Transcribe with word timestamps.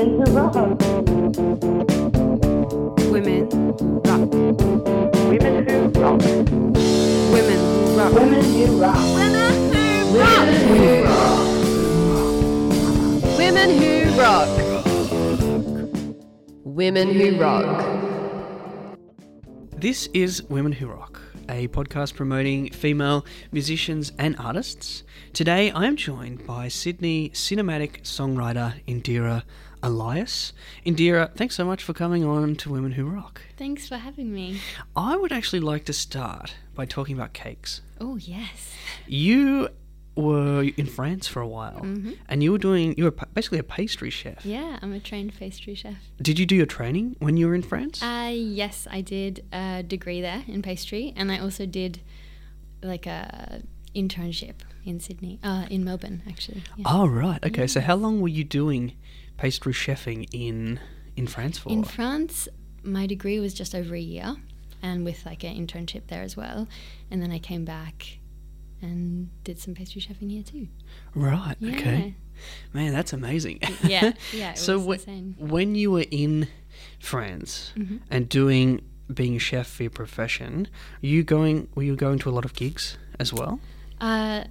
Women 0.00 0.26
who 0.26 0.32
rock. 0.32 0.54
Women 3.12 3.48
rock. 4.00 4.30
Women 5.28 5.68
who 5.68 5.76
rock. 6.00 6.20
Women 7.34 7.60
who 7.60 7.98
rock. 7.98 8.16
Women 8.16 8.40
who 8.48 8.80
rock. 8.80 8.96
Women 13.36 13.70
who 13.78 13.92
rock. 14.18 14.48
Women 16.64 17.08
who 17.10 17.26
rock. 17.38 17.84
This 19.76 20.08
is 20.14 20.42
Women 20.44 20.72
Who 20.72 20.86
Rock, 20.86 21.20
a 21.48 21.68
podcast 21.68 22.14
promoting 22.14 22.70
female 22.70 23.26
musicians 23.52 24.12
and 24.18 24.34
artists. 24.38 25.04
Today 25.34 25.70
I 25.70 25.84
am 25.84 25.96
joined 25.96 26.46
by 26.46 26.68
Sydney 26.68 27.30
cinematic 27.30 28.02
songwriter 28.02 28.74
Indira 28.86 29.42
Elias. 29.82 30.52
Indira, 30.84 31.34
thanks 31.34 31.54
so 31.54 31.64
much 31.64 31.82
for 31.82 31.92
coming 31.92 32.24
on 32.24 32.54
to 32.56 32.70
Women 32.70 32.92
Who 32.92 33.06
Rock. 33.06 33.40
Thanks 33.56 33.88
for 33.88 33.96
having 33.96 34.32
me. 34.32 34.60
I 34.94 35.16
would 35.16 35.32
actually 35.32 35.60
like 35.60 35.84
to 35.86 35.92
start 35.92 36.54
by 36.74 36.84
talking 36.86 37.16
about 37.16 37.32
cakes. 37.32 37.80
Oh, 38.00 38.16
yes. 38.16 38.74
You 39.06 39.68
were 40.16 40.62
in 40.76 40.86
France 40.86 41.26
for 41.26 41.40
a 41.40 41.48
while 41.48 41.80
and 42.28 42.42
you 42.42 42.52
were 42.52 42.58
doing, 42.58 42.94
you 42.98 43.04
were 43.04 43.10
basically 43.10 43.58
a 43.58 43.62
pastry 43.62 44.10
chef. 44.10 44.44
Yeah, 44.44 44.78
I'm 44.82 44.92
a 44.92 45.00
trained 45.00 45.34
pastry 45.38 45.74
chef. 45.74 45.96
Did 46.20 46.38
you 46.38 46.46
do 46.46 46.54
your 46.54 46.66
training 46.66 47.16
when 47.20 47.36
you 47.36 47.46
were 47.46 47.54
in 47.54 47.62
France? 47.62 48.02
Uh, 48.02 48.32
yes, 48.34 48.86
I 48.90 49.00
did 49.00 49.44
a 49.52 49.82
degree 49.82 50.20
there 50.20 50.44
in 50.46 50.62
pastry, 50.62 51.14
and 51.16 51.32
I 51.32 51.38
also 51.38 51.64
did 51.64 52.00
like 52.82 53.06
a 53.06 53.62
internship 53.94 54.56
in 54.84 55.00
Sydney, 55.00 55.38
uh, 55.42 55.66
in 55.70 55.84
Melbourne, 55.84 56.22
actually. 56.28 56.62
Yeah. 56.76 56.84
Oh, 56.86 57.06
right. 57.06 57.42
Okay, 57.44 57.66
so 57.66 57.80
how 57.80 57.94
long 57.94 58.20
were 58.20 58.28
you 58.28 58.44
doing 58.44 58.96
pastry 59.40 59.72
chefing 59.72 60.28
in 60.32 60.78
in 61.16 61.26
France 61.26 61.58
for? 61.58 61.70
In 61.70 61.82
France, 61.84 62.48
my 62.82 63.06
degree 63.06 63.38
was 63.40 63.52
just 63.54 63.74
over 63.74 63.94
a 63.94 64.00
year, 64.14 64.36
and 64.82 65.04
with 65.04 65.24
like 65.26 65.42
an 65.44 65.54
internship 65.56 66.02
there 66.08 66.22
as 66.22 66.36
well. 66.36 66.68
And 67.10 67.20
then 67.22 67.32
I 67.32 67.38
came 67.38 67.64
back 67.64 68.18
and 68.82 69.28
did 69.44 69.58
some 69.58 69.74
pastry 69.74 70.00
chefing 70.00 70.30
here 70.30 70.42
too. 70.42 70.68
Right. 71.14 71.56
Okay. 71.62 72.14
Man, 72.72 72.92
that's 72.92 73.12
amazing. 73.12 73.60
Yeah, 73.84 74.12
yeah, 74.32 74.52
it 74.52 74.58
so 74.58 74.78
was 74.78 75.04
whe- 75.04 75.34
when 75.38 75.74
you 75.74 75.90
were 75.90 76.06
in 76.10 76.48
France 76.98 77.72
Mm-hmm. 77.76 77.96
and 78.10 78.28
doing 78.28 78.80
being 79.12 79.34
a 79.36 79.38
chef 79.38 79.66
for 79.66 79.82
your 79.82 79.90
profession, 79.90 80.68
you 81.00 81.22
going 81.22 81.68
were 81.74 81.82
you 81.82 81.96
going 81.96 82.18
to 82.20 82.30
a 82.30 82.34
lot 82.38 82.44
of 82.44 82.54
gigs 82.54 82.96
as 83.18 83.32
well? 83.32 83.60
Uh, 84.00 84.44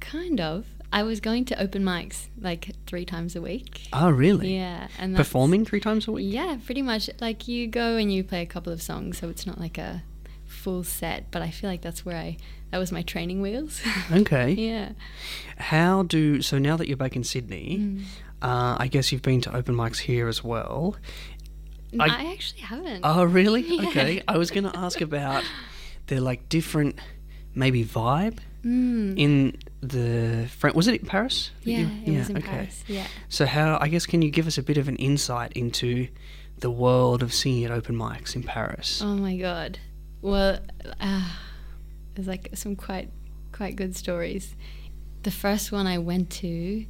kind 0.00 0.40
of. 0.40 0.66
I 0.94 1.02
was 1.02 1.18
going 1.18 1.44
to 1.46 1.60
open 1.60 1.82
mics 1.82 2.28
like 2.40 2.70
three 2.86 3.04
times 3.04 3.34
a 3.34 3.42
week. 3.42 3.88
Oh, 3.92 4.10
really? 4.10 4.54
Yeah, 4.54 4.86
and 4.96 5.16
Performing 5.16 5.64
three 5.64 5.80
times 5.80 6.06
a 6.06 6.12
week? 6.12 6.32
Yeah, 6.32 6.56
pretty 6.64 6.82
much. 6.82 7.10
Like 7.20 7.48
you 7.48 7.66
go 7.66 7.96
and 7.96 8.12
you 8.12 8.22
play 8.22 8.42
a 8.42 8.46
couple 8.46 8.72
of 8.72 8.80
songs, 8.80 9.18
so 9.18 9.28
it's 9.28 9.44
not 9.44 9.58
like 9.58 9.76
a 9.76 10.04
full 10.46 10.84
set. 10.84 11.32
But 11.32 11.42
I 11.42 11.50
feel 11.50 11.68
like 11.68 11.82
that's 11.82 12.06
where 12.06 12.16
I 12.16 12.36
that 12.70 12.78
was 12.78 12.92
my 12.92 13.02
training 13.02 13.42
wheels. 13.42 13.82
Okay. 14.12 14.52
yeah. 14.52 14.92
How 15.58 16.04
do 16.04 16.40
so 16.42 16.58
now 16.58 16.76
that 16.76 16.86
you're 16.86 16.96
back 16.96 17.16
in 17.16 17.24
Sydney? 17.24 17.78
Mm. 17.80 18.02
Uh, 18.40 18.76
I 18.78 18.86
guess 18.86 19.10
you've 19.10 19.22
been 19.22 19.40
to 19.40 19.56
open 19.56 19.74
mics 19.74 19.98
here 19.98 20.28
as 20.28 20.44
well. 20.44 20.94
I, 21.98 22.06
I- 22.06 22.32
actually 22.32 22.60
haven't. 22.60 23.00
Oh, 23.02 23.24
really? 23.24 23.62
Yeah. 23.68 23.88
Okay. 23.88 24.22
I 24.28 24.38
was 24.38 24.52
going 24.52 24.64
to 24.70 24.76
ask 24.78 25.00
about 25.00 25.42
the 26.06 26.20
like 26.20 26.48
different, 26.48 27.00
maybe 27.52 27.84
vibe 27.84 28.38
Mm. 28.64 29.18
in 29.18 29.56
the 29.82 30.48
Fran- 30.48 30.74
was 30.74 30.86
it 30.88 31.00
in 31.02 31.06
Paris? 31.06 31.50
yeah, 31.64 31.80
you- 32.04 32.14
it 32.14 32.18
was 32.18 32.30
in 32.30 32.40
Paris. 32.42 32.82
Yeah. 32.88 33.06
So 33.28 33.44
how? 33.46 33.78
I 33.80 33.88
guess 33.88 34.06
can 34.06 34.22
you 34.22 34.30
give 34.30 34.46
us 34.46 34.56
a 34.58 34.62
bit 34.62 34.78
of 34.78 34.88
an 34.88 34.96
insight 34.96 35.52
into 35.52 36.08
the 36.60 36.70
world 36.70 37.22
of 37.22 37.34
singing 37.34 37.64
at 37.64 37.70
open 37.70 37.94
mics 37.96 38.34
in 38.34 38.42
Paris? 38.42 39.02
Oh 39.02 39.14
my 39.16 39.36
god. 39.36 39.78
Well, 40.22 40.60
uh, 41.00 41.28
there's 42.14 42.26
like 42.28 42.48
some 42.54 42.74
quite 42.76 43.10
quite 43.52 43.76
good 43.76 43.94
stories. 43.94 44.54
The 45.24 45.30
first 45.30 45.70
one 45.72 45.86
I 45.86 45.98
went 45.98 46.30
to 46.42 46.86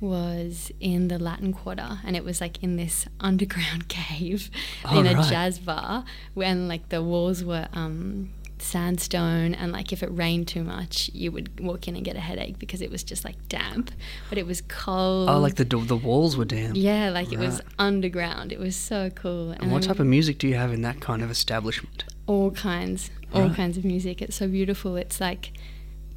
was 0.00 0.70
in 0.80 1.08
the 1.08 1.18
Latin 1.18 1.52
Quarter, 1.52 2.00
and 2.04 2.16
it 2.16 2.24
was 2.24 2.40
like 2.40 2.62
in 2.62 2.76
this 2.76 3.06
underground 3.20 3.88
cave 3.88 4.50
Oh, 4.84 4.98
in 4.98 5.06
a 5.06 5.14
right. 5.14 5.28
jazz 5.30 5.58
bar, 5.58 6.04
when 6.34 6.68
like 6.68 6.88
the 6.88 7.02
walls 7.02 7.44
were 7.44 7.68
um, 7.72 8.32
sandstone, 8.74 9.54
and 9.54 9.72
like 9.72 9.92
if 9.92 10.02
it 10.02 10.10
rained 10.12 10.46
too 10.48 10.64
much, 10.64 11.10
you 11.14 11.30
would 11.32 11.48
walk 11.68 11.86
in 11.88 11.94
and 11.96 12.04
get 12.04 12.16
a 12.16 12.20
headache 12.30 12.58
because 12.58 12.80
it 12.86 12.90
was 12.90 13.02
just 13.04 13.24
like 13.24 13.36
damp, 13.48 13.90
but 14.28 14.36
it 14.38 14.46
was 14.46 14.60
cold. 14.68 15.28
oh, 15.30 15.38
like 15.38 15.54
the 15.54 15.64
the 15.64 15.96
walls 15.96 16.36
were 16.36 16.44
damp. 16.44 16.72
yeah, 16.76 17.10
like 17.10 17.32
it 17.32 17.38
was 17.38 17.60
underground. 17.78 18.52
It 18.52 18.58
was 18.58 18.76
so 18.76 19.10
cool. 19.22 19.50
And 19.52 19.70
what 19.72 19.84
I 19.84 19.86
type 19.88 20.00
of 20.00 20.06
music 20.06 20.38
do 20.38 20.46
you 20.48 20.56
have 20.56 20.72
in 20.72 20.82
that 20.82 20.98
kind 21.00 21.22
of 21.22 21.30
establishment? 21.30 22.04
all 22.26 22.50
kinds, 22.52 23.10
all 23.34 23.42
Right. 23.48 23.54
kinds 23.56 23.76
of 23.76 23.84
music. 23.84 24.22
It's 24.22 24.36
so 24.36 24.48
beautiful. 24.48 24.96
It's 24.96 25.20
like 25.20 25.52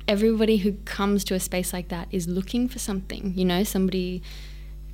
everybody 0.07 0.57
who 0.63 0.71
comes 0.85 1.23
to 1.25 1.33
a 1.35 1.39
space 1.49 1.73
like 1.73 1.89
that 1.89 2.07
is 2.11 2.27
looking 2.27 2.69
for 2.69 2.79
something. 2.79 3.33
You 3.35 3.43
know, 3.51 3.63
somebody 3.65 4.21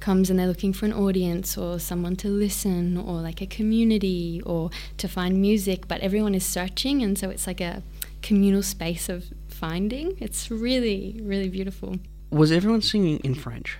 comes 0.03 0.29
and 0.29 0.37
they're 0.37 0.47
looking 0.53 0.73
for 0.73 0.85
an 0.85 0.93
audience 1.05 1.57
or 1.57 1.79
someone 1.79 2.15
to 2.17 2.27
listen 2.27 2.97
or 2.97 3.15
like 3.29 3.41
a 3.41 3.47
community 3.47 4.41
or 4.45 4.69
to 4.97 5.07
find 5.07 5.41
music, 5.49 5.87
but 5.87 5.97
everyone 6.01 6.35
is 6.35 6.45
searching, 6.45 7.01
and 7.03 7.17
so 7.17 7.29
it's 7.29 7.47
like 7.47 7.61
a 7.61 7.81
communal 8.21 8.63
space 8.63 9.07
of 9.09 9.19
finding. 9.47 10.07
It's 10.19 10.51
really, 10.51 11.19
really 11.23 11.49
beautiful. 11.49 11.89
Was 12.31 12.51
everyone 12.51 12.81
singing 12.81 13.17
in 13.23 13.33
French? 13.35 13.77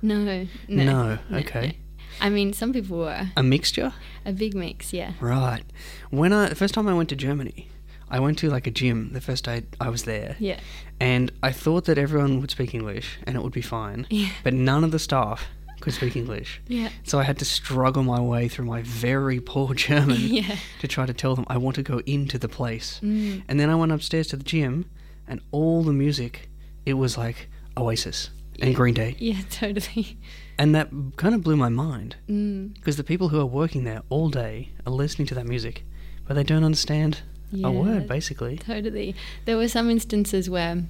No, 0.00 0.16
no, 0.24 0.46
No, 0.68 1.18
okay. 1.40 1.76
I 2.20 2.30
mean, 2.30 2.52
some 2.52 2.72
people 2.72 2.98
were 2.98 3.28
A 3.36 3.42
mixture? 3.42 3.92
a 4.24 4.32
big 4.32 4.54
mix. 4.54 4.92
Yeah. 4.92 5.12
Right. 5.20 5.62
When 6.10 6.32
I 6.32 6.48
the 6.48 6.54
first 6.62 6.74
time 6.74 6.88
I 6.88 6.94
went 6.94 7.08
to 7.10 7.16
Germany, 7.16 7.68
I 8.10 8.18
went 8.20 8.38
to 8.38 8.48
like 8.56 8.66
a 8.66 8.70
gym 8.80 9.10
the 9.12 9.20
first 9.20 9.44
day 9.44 9.62
I 9.80 9.88
was 9.90 10.02
there. 10.04 10.36
Yeah. 10.38 10.58
And 11.00 11.30
I 11.42 11.52
thought 11.52 11.84
that 11.84 11.98
everyone 11.98 12.40
would 12.40 12.50
speak 12.50 12.74
English 12.74 13.18
and 13.26 13.36
it 13.36 13.42
would 13.42 13.52
be 13.52 13.66
fine. 13.78 14.06
Yeah. 14.20 14.30
But 14.44 14.54
none 14.54 14.82
of 14.86 14.90
the 14.90 14.98
staff 14.98 15.40
could 15.80 15.92
speak 15.94 16.16
English. 16.16 16.60
Yeah. 16.66 16.88
So 17.04 17.18
I 17.18 17.22
had 17.24 17.38
to 17.38 17.44
struggle 17.44 18.02
my 18.02 18.20
way 18.20 18.48
through 18.48 18.64
my 18.66 18.82
very 18.82 19.40
poor 19.40 19.74
German 19.86 20.18
Yeah. 20.20 20.56
to 20.80 20.88
try 20.88 21.06
to 21.06 21.12
tell 21.14 21.34
them 21.34 21.44
I 21.48 21.56
want 21.56 21.76
to 21.76 21.82
go 21.82 22.00
into 22.06 22.38
the 22.38 22.48
place. 22.48 23.00
Mm. 23.02 23.42
And 23.48 23.58
then 23.60 23.70
I 23.70 23.74
went 23.74 23.92
upstairs 23.92 24.26
to 24.28 24.36
the 24.36 24.44
gym 24.44 24.86
and 25.26 25.40
all 25.52 25.82
the 25.82 25.92
music, 25.92 26.48
it 26.86 26.94
was 26.94 27.16
like 27.18 27.48
Oasis 27.76 28.30
and 28.60 28.74
Green 28.74 28.94
Day. 28.94 29.14
Yeah, 29.18 29.40
totally. 29.50 30.16
And 30.58 30.74
that 30.74 30.88
kind 31.16 31.34
of 31.34 31.42
blew 31.44 31.56
my 31.56 31.68
mind 31.68 32.16
Mm. 32.28 32.74
because 32.74 32.96
the 32.96 33.04
people 33.04 33.28
who 33.28 33.38
are 33.40 33.46
working 33.46 33.84
there 33.84 34.02
all 34.08 34.28
day 34.30 34.70
are 34.86 34.92
listening 34.92 35.26
to 35.28 35.34
that 35.36 35.46
music, 35.46 35.84
but 36.26 36.34
they 36.34 36.42
don't 36.42 36.64
understand 36.64 37.20
a 37.64 37.70
word, 37.70 38.06
basically. 38.08 38.58
Totally. 38.58 39.14
There 39.46 39.56
were 39.56 39.68
some 39.68 39.88
instances 39.90 40.50
where, 40.50 40.84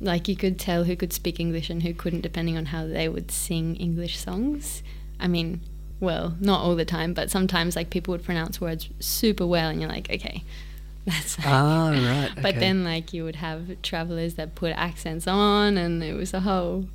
like, 0.00 0.28
you 0.28 0.36
could 0.36 0.58
tell 0.58 0.84
who 0.84 0.96
could 0.96 1.12
speak 1.12 1.38
English 1.38 1.70
and 1.70 1.82
who 1.82 1.92
couldn't, 1.94 2.22
depending 2.22 2.56
on 2.56 2.66
how 2.66 2.86
they 2.86 3.08
would 3.08 3.30
sing 3.30 3.76
English 3.76 4.18
songs. 4.18 4.82
I 5.18 5.28
mean, 5.28 5.60
well, 6.00 6.36
not 6.40 6.60
all 6.60 6.74
the 6.76 6.84
time, 6.84 7.12
but 7.14 7.30
sometimes, 7.30 7.76
like, 7.76 7.90
people 7.90 8.12
would 8.12 8.24
pronounce 8.24 8.60
words 8.60 8.88
super 9.00 9.46
well, 9.46 9.68
and 9.70 9.80
you're 9.80 9.90
like, 9.90 10.10
okay, 10.10 10.42
that's. 11.04 11.36
Ah, 11.44 11.90
right. 11.90 12.30
But 12.42 12.56
then, 12.56 12.84
like, 12.84 13.12
you 13.12 13.24
would 13.24 13.36
have 13.36 13.82
travelers 13.82 14.34
that 14.34 14.54
put 14.54 14.72
accents 14.72 15.26
on, 15.26 15.76
and 15.76 16.02
it 16.02 16.14
was 16.14 16.32
a 16.34 16.40
whole. 16.40 16.86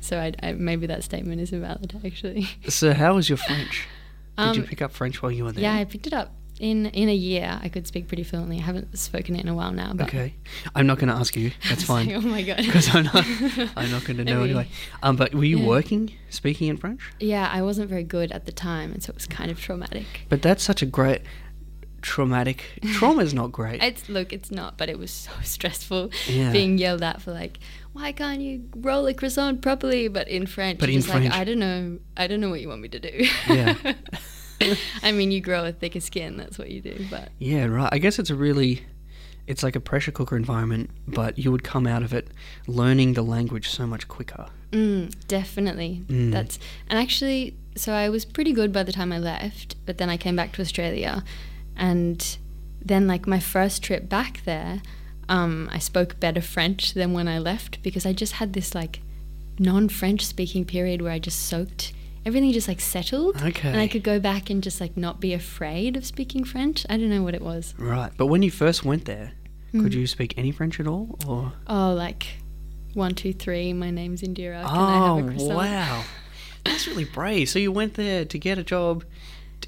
So 0.00 0.18
I, 0.18 0.32
I 0.42 0.52
maybe 0.52 0.86
that 0.88 1.04
statement 1.04 1.40
is 1.40 1.52
invalid, 1.52 1.98
actually. 2.04 2.48
So, 2.68 2.92
how 2.92 3.14
was 3.14 3.28
your 3.28 3.38
French? 3.38 3.86
Did 4.38 4.56
you 4.56 4.62
Um, 4.62 4.68
pick 4.68 4.82
up 4.82 4.90
French 4.92 5.22
while 5.22 5.30
you 5.30 5.44
were 5.44 5.52
there? 5.52 5.62
Yeah, 5.62 5.74
I 5.74 5.84
picked 5.84 6.06
it 6.06 6.12
up 6.12 6.32
in 6.62 6.86
in 6.86 7.08
a 7.08 7.14
year. 7.14 7.58
I 7.62 7.68
could 7.68 7.86
speak 7.86 8.06
pretty 8.08 8.22
fluently. 8.22 8.58
I 8.58 8.62
haven't 8.62 8.96
spoken 8.98 9.34
it 9.36 9.40
in 9.42 9.48
a 9.48 9.54
while 9.54 9.72
now, 9.72 9.92
but 9.94 10.06
Okay. 10.08 10.34
I'm 10.74 10.86
not 10.86 10.98
going 10.98 11.08
to 11.08 11.14
ask 11.14 11.36
you. 11.36 11.50
That's 11.68 11.88
like, 11.88 12.06
fine. 12.08 12.16
oh 12.16 12.20
my 12.22 12.42
god. 12.42 12.58
Because 12.58 12.88
I'm 12.94 13.04
not, 13.04 13.16
I'm 13.76 13.90
not 13.90 14.04
going 14.04 14.16
to 14.18 14.24
know 14.24 14.42
anyway. 14.44 14.68
Um, 15.02 15.16
but 15.16 15.34
were 15.34 15.44
you 15.44 15.58
Yeah. 15.58 15.66
working 15.66 16.12
speaking 16.30 16.68
in 16.68 16.76
French? 16.78 17.00
Yeah, 17.20 17.50
I 17.52 17.60
wasn't 17.62 17.90
very 17.90 18.04
good 18.04 18.30
at 18.32 18.46
the 18.46 18.52
time, 18.52 18.92
and 18.92 19.02
so 19.02 19.10
it 19.10 19.16
was 19.16 19.26
kind 19.26 19.50
of 19.50 19.60
traumatic. 19.60 20.06
But 20.28 20.40
that's 20.42 20.62
such 20.62 20.80
a 20.82 20.86
great 20.86 21.22
traumatic. 22.00 22.64
Trauma 22.94 23.22
is 23.22 23.34
not 23.34 23.52
great. 23.52 23.82
It's 23.82 24.08
look, 24.08 24.32
it's 24.32 24.50
not, 24.50 24.76
but 24.78 24.88
it 24.88 24.98
was 24.98 25.10
so 25.10 25.30
stressful 25.42 26.10
Yeah. 26.28 26.50
being 26.52 26.78
yelled 26.78 27.02
at 27.02 27.22
for 27.22 27.32
like, 27.32 27.58
why 27.92 28.12
can't 28.12 28.40
you 28.40 28.68
roll 28.76 29.06
a 29.06 29.14
croissant 29.14 29.62
properly? 29.62 30.08
But 30.08 30.26
in 30.28 30.46
French, 30.46 30.78
But 30.80 30.88
in 30.88 31.02
French- 31.02 31.26
like, 31.26 31.34
I 31.34 31.44
don't 31.44 31.58
know, 31.58 31.98
I 32.16 32.26
don't 32.26 32.40
know 32.40 32.50
what 32.50 32.60
you 32.60 32.68
want 32.68 32.80
me 32.80 32.88
to 32.88 32.98
do. 33.00 33.24
Yeah. 33.48 33.74
I 35.02 35.12
mean, 35.12 35.30
you 35.30 35.40
grow 35.40 35.64
a 35.64 35.72
thicker 35.72 36.00
skin. 36.00 36.36
That's 36.36 36.58
what 36.58 36.70
you 36.70 36.80
do. 36.80 37.06
But 37.10 37.30
Yeah, 37.38 37.66
right. 37.66 37.88
I 37.92 37.98
guess 37.98 38.18
it's 38.18 38.30
a 38.30 38.34
really, 38.34 38.84
it's 39.46 39.62
like 39.62 39.76
a 39.76 39.80
pressure 39.80 40.12
cooker 40.12 40.36
environment, 40.36 40.90
but 41.06 41.38
you 41.38 41.50
would 41.52 41.64
come 41.64 41.86
out 41.86 42.02
of 42.02 42.12
it 42.12 42.28
learning 42.66 43.14
the 43.14 43.22
language 43.22 43.68
so 43.68 43.86
much 43.86 44.08
quicker. 44.08 44.46
Mm, 44.72 45.14
definitely. 45.28 46.02
Mm. 46.06 46.32
That's 46.32 46.58
and 46.88 46.98
actually, 46.98 47.56
so 47.76 47.92
I 47.92 48.08
was 48.08 48.24
pretty 48.24 48.52
good 48.52 48.72
by 48.72 48.82
the 48.82 48.92
time 48.92 49.12
I 49.12 49.18
left, 49.18 49.76
but 49.86 49.98
then 49.98 50.08
I 50.08 50.16
came 50.16 50.36
back 50.36 50.52
to 50.52 50.62
Australia, 50.62 51.24
and 51.76 52.38
then 52.84 53.06
like 53.06 53.26
my 53.26 53.38
first 53.38 53.82
trip 53.82 54.08
back 54.08 54.42
there, 54.44 54.80
um, 55.28 55.68
I 55.72 55.78
spoke 55.78 56.18
better 56.18 56.40
French 56.40 56.94
than 56.94 57.12
when 57.12 57.28
I 57.28 57.38
left 57.38 57.82
because 57.82 58.06
I 58.06 58.12
just 58.12 58.34
had 58.34 58.52
this 58.54 58.74
like 58.74 59.00
non-French 59.58 60.24
speaking 60.24 60.64
period 60.64 61.02
where 61.02 61.12
I 61.12 61.18
just 61.18 61.40
soaked 61.46 61.92
everything 62.24 62.52
just 62.52 62.68
like 62.68 62.80
settled. 62.80 63.36
And 63.42 63.76
I 63.76 63.88
could 63.88 64.02
go 64.02 64.18
back 64.20 64.50
and 64.50 64.62
just 64.62 64.80
like 64.80 64.96
not 64.96 65.20
be 65.20 65.32
afraid 65.32 65.96
of 65.96 66.04
speaking 66.06 66.44
French. 66.44 66.84
I 66.88 66.96
don't 66.96 67.08
know 67.10 67.22
what 67.22 67.34
it 67.34 67.42
was. 67.42 67.74
Right. 67.78 68.12
But 68.16 68.26
when 68.26 68.42
you 68.42 68.50
first 68.50 68.84
went 68.84 69.04
there, 69.06 69.32
Mm. 69.72 69.82
could 69.84 69.94
you 69.94 70.06
speak 70.06 70.34
any 70.36 70.50
French 70.50 70.78
at 70.80 70.86
all? 70.86 71.18
Or 71.26 71.54
Oh, 71.66 71.94
like 71.94 72.26
one, 72.92 73.14
two, 73.14 73.32
three. 73.32 73.72
My 73.72 73.90
name's 73.90 74.20
Indira. 74.20 74.60
Can 74.66 74.76
I 74.78 75.08
Oh 75.08 75.16
have 75.16 75.26
a 75.26 75.30
croissant? 75.30 75.54
wow. 75.56 76.04
That's 76.64 76.86
really 76.86 77.04
brave. 77.04 77.48
So 77.48 77.58
you 77.58 77.72
went 77.72 77.94
there 77.94 78.24
to 78.26 78.38
get 78.38 78.58
a 78.58 78.62
job 78.62 79.04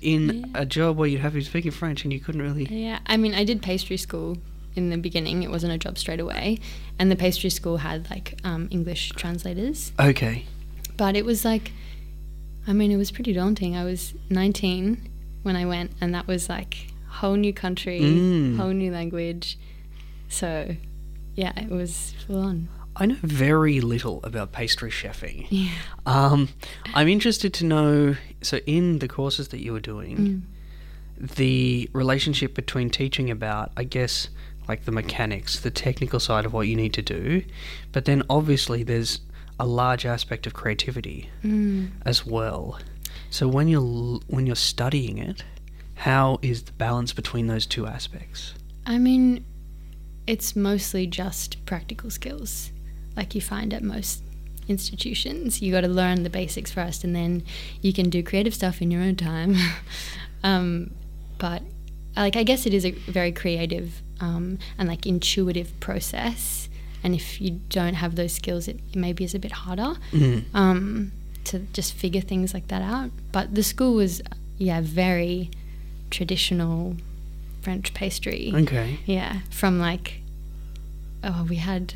in 0.02 0.50
a 0.54 0.66
job 0.66 0.98
where 0.98 1.08
you'd 1.08 1.22
have 1.22 1.32
to 1.32 1.38
be 1.38 1.44
speaking 1.44 1.70
French 1.70 2.04
and 2.04 2.12
you 2.12 2.20
couldn't 2.20 2.42
really 2.42 2.66
Yeah, 2.66 2.98
I 3.06 3.16
mean, 3.16 3.32
I 3.34 3.44
did 3.44 3.62
pastry 3.62 3.96
school 3.96 4.36
in 4.76 4.90
the 4.90 4.98
beginning. 4.98 5.42
It 5.42 5.50
wasn't 5.50 5.72
a 5.72 5.78
job 5.78 5.96
straight 5.98 6.20
away, 6.20 6.58
and 6.98 7.10
the 7.10 7.16
pastry 7.16 7.48
school 7.48 7.78
had 7.78 8.10
like 8.10 8.38
um, 8.44 8.68
English 8.70 9.10
translators. 9.16 9.92
Okay. 9.98 10.44
But 10.98 11.16
it 11.16 11.24
was 11.24 11.44
like, 11.44 11.72
I 12.66 12.72
mean, 12.72 12.90
it 12.90 12.96
was 12.96 13.10
pretty 13.10 13.32
daunting. 13.32 13.76
I 13.76 13.84
was 13.84 14.14
19 14.30 15.10
when 15.42 15.56
I 15.56 15.66
went, 15.66 15.92
and 16.00 16.14
that 16.14 16.26
was 16.26 16.48
like 16.48 16.88
whole 17.08 17.36
new 17.36 17.52
country, 17.52 18.00
Mm. 18.00 18.56
whole 18.56 18.70
new 18.72 18.90
language. 18.90 19.58
So, 20.28 20.76
yeah, 21.36 21.52
it 21.60 21.70
was 21.70 22.14
full 22.26 22.40
on. 22.40 22.68
I 22.96 23.06
know 23.06 23.16
very 23.22 23.80
little 23.80 24.20
about 24.24 24.52
pastry 24.52 24.90
chefing. 24.90 25.46
Yeah. 25.50 25.70
Um, 26.06 26.48
I'm 26.94 27.08
interested 27.08 27.52
to 27.54 27.64
know. 27.64 28.16
So, 28.40 28.58
in 28.66 28.98
the 29.00 29.08
courses 29.08 29.48
that 29.48 29.60
you 29.60 29.72
were 29.72 29.80
doing, 29.80 30.44
the 31.18 31.88
relationship 31.92 32.54
between 32.54 32.90
teaching 32.90 33.30
about, 33.30 33.72
I 33.76 33.84
guess, 33.84 34.28
like 34.68 34.84
the 34.84 34.92
mechanics, 34.92 35.60
the 35.60 35.70
technical 35.70 36.18
side 36.20 36.46
of 36.46 36.52
what 36.52 36.66
you 36.68 36.76
need 36.76 36.92
to 36.94 37.02
do, 37.02 37.42
but 37.92 38.04
then 38.06 38.22
obviously 38.30 38.82
there's 38.82 39.20
a 39.58 39.66
large 39.66 40.04
aspect 40.06 40.46
of 40.46 40.52
creativity 40.54 41.30
Mm. 41.42 41.90
as 42.04 42.26
well. 42.26 42.78
So, 43.30 43.48
when 43.48 43.68
you're 43.68 44.20
when 44.26 44.46
you're 44.46 44.56
studying 44.56 45.18
it, 45.18 45.44
how 45.94 46.38
is 46.42 46.62
the 46.64 46.72
balance 46.72 47.12
between 47.12 47.46
those 47.46 47.66
two 47.66 47.86
aspects? 47.86 48.54
I 48.86 48.98
mean, 48.98 49.44
it's 50.26 50.54
mostly 50.56 51.06
just 51.06 51.64
practical 51.66 52.10
skills, 52.10 52.70
like 53.16 53.34
you 53.34 53.40
find 53.40 53.72
at 53.74 53.82
most 53.82 54.22
institutions. 54.68 55.60
You 55.62 55.72
got 55.72 55.82
to 55.82 55.88
learn 55.88 56.22
the 56.22 56.30
basics 56.30 56.70
first, 56.72 57.04
and 57.04 57.14
then 57.14 57.42
you 57.80 57.92
can 57.92 58.10
do 58.10 58.22
creative 58.22 58.54
stuff 58.54 58.80
in 58.82 58.90
your 58.90 59.02
own 59.02 59.16
time. 59.16 59.56
um, 60.42 60.90
but 61.38 61.62
like, 62.16 62.36
I 62.36 62.42
guess 62.44 62.66
it 62.66 62.74
is 62.74 62.84
a 62.86 62.92
very 62.92 63.32
creative 63.32 64.02
um, 64.20 64.58
and 64.78 64.88
like 64.88 65.06
intuitive 65.06 65.78
process. 65.80 66.63
And 67.04 67.14
if 67.14 67.40
you 67.40 67.60
don't 67.68 67.94
have 67.94 68.16
those 68.16 68.32
skills, 68.32 68.66
it, 68.66 68.80
it 68.92 68.96
maybe 68.96 69.22
is 69.24 69.34
a 69.34 69.38
bit 69.38 69.52
harder 69.52 69.94
Mm. 70.10 70.44
um, 70.54 71.12
to 71.44 71.58
just 71.74 71.92
figure 71.92 72.22
things 72.22 72.54
like 72.54 72.68
that 72.68 72.80
out. 72.82 73.10
But 73.30 73.54
the 73.54 73.62
school 73.62 73.94
was, 73.94 74.22
yeah, 74.58 74.80
very 74.82 75.50
traditional 76.10 76.96
French 77.60 77.92
pastry. 77.94 78.52
Okay. 78.54 78.98
Yeah, 79.06 79.40
from 79.50 79.78
like, 79.78 80.20
oh, 81.22 81.46
we 81.48 81.56
had 81.56 81.94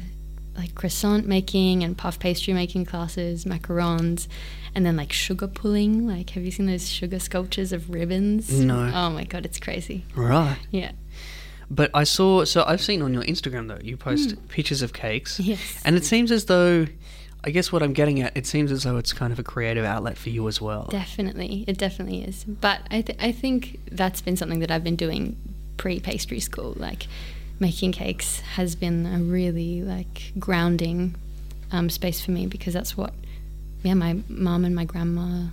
like 0.57 0.75
croissant 0.75 1.27
making 1.27 1.85
and 1.85 1.97
puff 1.97 2.19
pastry 2.19 2.53
making 2.53 2.85
classes, 2.85 3.45
macarons, 3.45 4.27
and 4.75 4.85
then 4.85 4.97
like 4.97 5.13
sugar 5.13 5.47
pulling. 5.47 6.07
Like, 6.07 6.31
have 6.31 6.45
you 6.45 6.51
seen 6.51 6.67
those 6.67 6.89
sugar 6.91 7.19
sculptures 7.21 7.73
of 7.73 7.91
ribbons? 7.91 8.61
No. 8.61 8.91
Oh 8.95 9.11
my 9.11 9.25
god, 9.25 9.45
it's 9.45 9.59
crazy. 9.61 10.05
Right. 10.15 10.59
Yeah. 10.71 10.93
But 11.71 11.91
I 11.95 12.05
saw, 12.05 12.45
so 12.45 12.65
I've 12.67 12.81
seen 12.81 13.03
on 13.03 13.13
your 13.13 13.23
Instagram 13.25 13.69
though, 13.69 13.79
you 13.83 13.97
post 13.97 14.33
Hmm. 14.33 14.47
pictures 14.49 14.83
of 14.83 14.93
cakes. 14.93 15.39
Yes. 15.53 15.83
And 15.85 15.97
it 15.97 16.05
seems 16.05 16.31
as 16.33 16.47
though, 16.47 16.87
I 17.45 17.51
guess 17.51 17.71
what 17.71 17.83
I'm 17.83 17.93
getting 17.93 18.21
at, 18.21 18.37
it 18.37 18.47
seems 18.47 18.73
as 18.73 18.83
though 18.85 18.97
it's 18.97 19.13
kind 19.13 19.33
of 19.33 19.39
a 19.39 19.43
creative 19.43 19.85
outlet 19.85 20.17
for 20.19 20.31
you 20.31 20.49
as 20.49 20.61
well. 20.61 20.89
Definitely, 20.91 21.65
it 21.69 21.77
definitely 21.79 22.23
is. 22.25 22.45
But 22.45 22.81
I, 22.91 23.03
th- 23.03 23.19
I 23.21 23.33
think 23.33 23.79
that's 23.93 24.21
been 24.21 24.37
something 24.37 24.61
that 24.61 24.71
I've 24.71 24.83
been 24.85 24.97
doing 24.97 25.37
pre 25.77 26.01
pastry 26.01 26.41
school. 26.41 26.75
Like 26.77 27.07
making 27.61 27.93
cakes 27.93 28.41
has 28.41 28.75
been 28.75 29.05
a 29.07 29.19
really 29.19 29.83
like 29.83 30.33
grounding 30.39 31.15
um, 31.71 31.91
space 31.91 32.21
for 32.25 32.31
me 32.31 32.47
because 32.47 32.73
that's 32.73 32.97
what, 32.97 33.13
yeah, 33.83 33.95
my 33.95 34.19
mum 34.29 34.65
and 34.65 34.75
my 34.75 34.85
grandma 34.85 35.49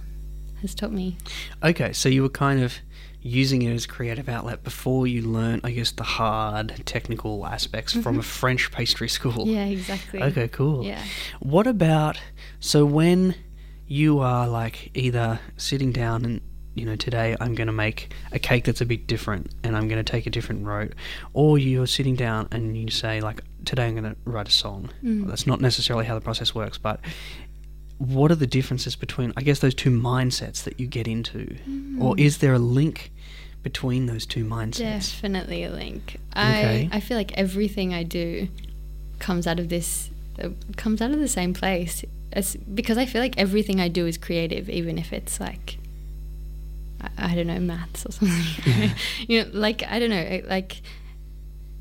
has 0.65 0.75
taught 0.75 0.91
me. 0.91 1.17
Okay, 1.63 1.93
so 1.93 2.09
you 2.09 2.21
were 2.21 2.29
kind 2.29 2.61
of 2.61 2.75
using 3.25 3.63
it 3.63 3.73
as 3.73 3.85
a 3.85 3.87
creative 3.87 4.29
outlet 4.29 4.63
before 4.63 5.07
you 5.07 5.23
learned, 5.23 5.61
I 5.63 5.71
guess, 5.71 5.91
the 5.91 6.03
hard 6.03 6.83
technical 6.85 7.45
aspects 7.47 7.93
from 7.93 8.19
a 8.19 8.21
French 8.21 8.71
pastry 8.71 9.09
school. 9.09 9.31
Mm-hmm. 9.31 9.49
Yeah, 9.49 9.65
exactly. 9.65 10.21
Okay, 10.21 10.47
cool. 10.47 10.85
Yeah. 10.85 11.03
What 11.39 11.65
about 11.65 12.21
so 12.59 12.85
when 12.85 13.33
you 13.87 14.19
are 14.19 14.47
like 14.47 14.91
either 14.93 15.39
sitting 15.57 15.91
down 15.91 16.25
and 16.25 16.41
you 16.75 16.85
know 16.85 16.95
today 16.95 17.35
I'm 17.39 17.55
going 17.55 17.67
to 17.67 17.73
make 17.73 18.13
a 18.31 18.39
cake 18.39 18.65
that's 18.65 18.81
a 18.81 18.85
bit 18.85 19.07
different 19.07 19.53
and 19.63 19.77
I'm 19.77 19.87
going 19.87 20.03
to 20.03 20.11
take 20.11 20.27
a 20.27 20.29
different 20.29 20.65
route, 20.65 20.93
or 21.33 21.57
you're 21.57 21.87
sitting 21.87 22.15
down 22.15 22.47
and 22.51 22.77
you 22.77 22.91
say 22.91 23.21
like 23.21 23.41
today 23.65 23.87
I'm 23.87 23.95
going 23.95 24.13
to 24.13 24.15
write 24.25 24.47
a 24.47 24.51
song. 24.51 24.89
Mm. 25.03 25.27
That's 25.27 25.47
not 25.47 25.61
necessarily 25.61 26.05
how 26.05 26.13
the 26.13 26.21
process 26.21 26.53
works, 26.53 26.77
but 26.77 26.99
what 27.97 28.31
are 28.31 28.35
the 28.35 28.47
differences 28.47 28.95
between 28.95 29.33
I 29.37 29.41
guess 29.41 29.59
those 29.59 29.75
two 29.75 29.91
mindsets 29.91 30.63
that 30.63 30.79
you 30.79 30.87
get 30.87 31.07
into, 31.07 31.55
or 31.99 32.17
is 32.19 32.39
there 32.39 32.53
a 32.53 32.59
link 32.59 33.11
between 33.63 34.05
those 34.05 34.25
two 34.25 34.45
mindsets? 34.45 35.13
Definitely 35.13 35.63
a 35.63 35.69
link. 35.69 36.17
Okay. 36.31 36.89
I 36.91 36.97
I 36.97 36.99
feel 36.99 37.17
like 37.17 37.33
everything 37.37 37.93
I 37.93 38.03
do 38.03 38.47
comes 39.19 39.47
out 39.47 39.59
of 39.59 39.69
this 39.69 40.09
uh, 40.41 40.49
comes 40.75 41.01
out 41.01 41.11
of 41.11 41.19
the 41.19 41.27
same 41.27 41.53
place. 41.53 42.03
It's 42.31 42.55
because 42.55 42.97
I 42.97 43.05
feel 43.05 43.21
like 43.21 43.37
everything 43.37 43.79
I 43.79 43.87
do 43.87 44.05
is 44.05 44.17
creative, 44.17 44.69
even 44.69 44.97
if 44.97 45.13
it's 45.13 45.39
like 45.39 45.77
I, 47.01 47.31
I 47.31 47.35
don't 47.35 47.47
know 47.47 47.59
maths 47.59 48.05
or 48.05 48.11
something. 48.11 48.91
you 49.27 49.43
know, 49.43 49.49
like 49.53 49.83
I 49.89 49.99
don't 49.99 50.09
know, 50.09 50.41
like 50.47 50.81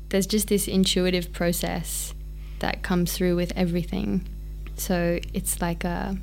there's 0.09 0.27
just 0.27 0.47
this 0.47 0.67
intuitive 0.67 1.33
process 1.33 2.13
that 2.59 2.83
comes 2.83 3.13
through 3.13 3.35
with 3.35 3.51
everything. 3.55 4.25
So 4.77 5.19
it's 5.33 5.61
like 5.61 5.83
a 5.83 6.17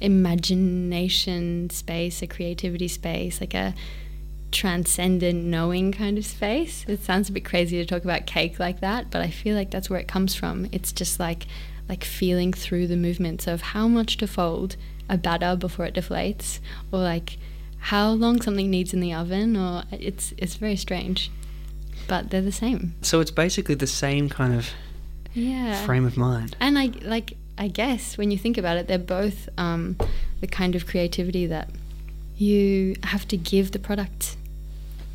imagination 0.00 1.70
space, 1.70 2.22
a 2.22 2.26
creativity 2.26 2.88
space, 2.88 3.40
like 3.40 3.54
a 3.54 3.74
transcendent 4.52 5.44
knowing 5.44 5.92
kind 5.92 6.16
of 6.16 6.24
space. 6.24 6.84
It 6.86 7.02
sounds 7.02 7.28
a 7.28 7.32
bit 7.32 7.44
crazy 7.44 7.76
to 7.78 7.84
talk 7.84 8.04
about 8.04 8.26
cake 8.26 8.58
like 8.58 8.80
that, 8.80 9.10
but 9.10 9.20
I 9.20 9.28
feel 9.30 9.56
like 9.56 9.70
that's 9.70 9.90
where 9.90 9.98
it 9.98 10.08
comes 10.08 10.34
from. 10.34 10.68
It's 10.72 10.92
just 10.92 11.18
like 11.18 11.46
like 11.88 12.04
feeling 12.04 12.52
through 12.52 12.86
the 12.86 12.96
movements 12.96 13.46
of 13.46 13.60
how 13.60 13.86
much 13.88 14.16
to 14.16 14.26
fold 14.26 14.76
a 15.08 15.18
batter 15.18 15.54
before 15.54 15.84
it 15.84 15.94
deflates 15.94 16.58
or 16.90 17.00
like 17.00 17.36
how 17.78 18.10
long 18.10 18.40
something 18.40 18.70
needs 18.70 18.94
in 18.94 19.00
the 19.00 19.12
oven 19.12 19.56
or 19.56 19.82
it's 19.90 20.32
it's 20.38 20.54
very 20.54 20.76
strange. 20.76 21.30
But 22.06 22.30
they're 22.30 22.42
the 22.42 22.52
same. 22.52 22.94
So 23.02 23.20
it's 23.20 23.30
basically 23.30 23.74
the 23.74 23.86
same 23.86 24.28
kind 24.28 24.54
of 24.54 24.70
Yeah. 25.34 25.84
frame 25.84 26.06
of 26.06 26.16
mind. 26.16 26.56
And 26.60 26.78
I 26.78 26.90
like 27.02 27.36
I 27.56 27.68
guess 27.68 28.18
when 28.18 28.30
you 28.30 28.38
think 28.38 28.58
about 28.58 28.76
it, 28.76 28.88
they're 28.88 28.98
both 28.98 29.48
um, 29.56 29.96
the 30.40 30.46
kind 30.46 30.74
of 30.74 30.86
creativity 30.86 31.46
that 31.46 31.68
you 32.36 32.96
have 33.04 33.28
to 33.28 33.36
give 33.36 33.70
the 33.70 33.78
product 33.78 34.36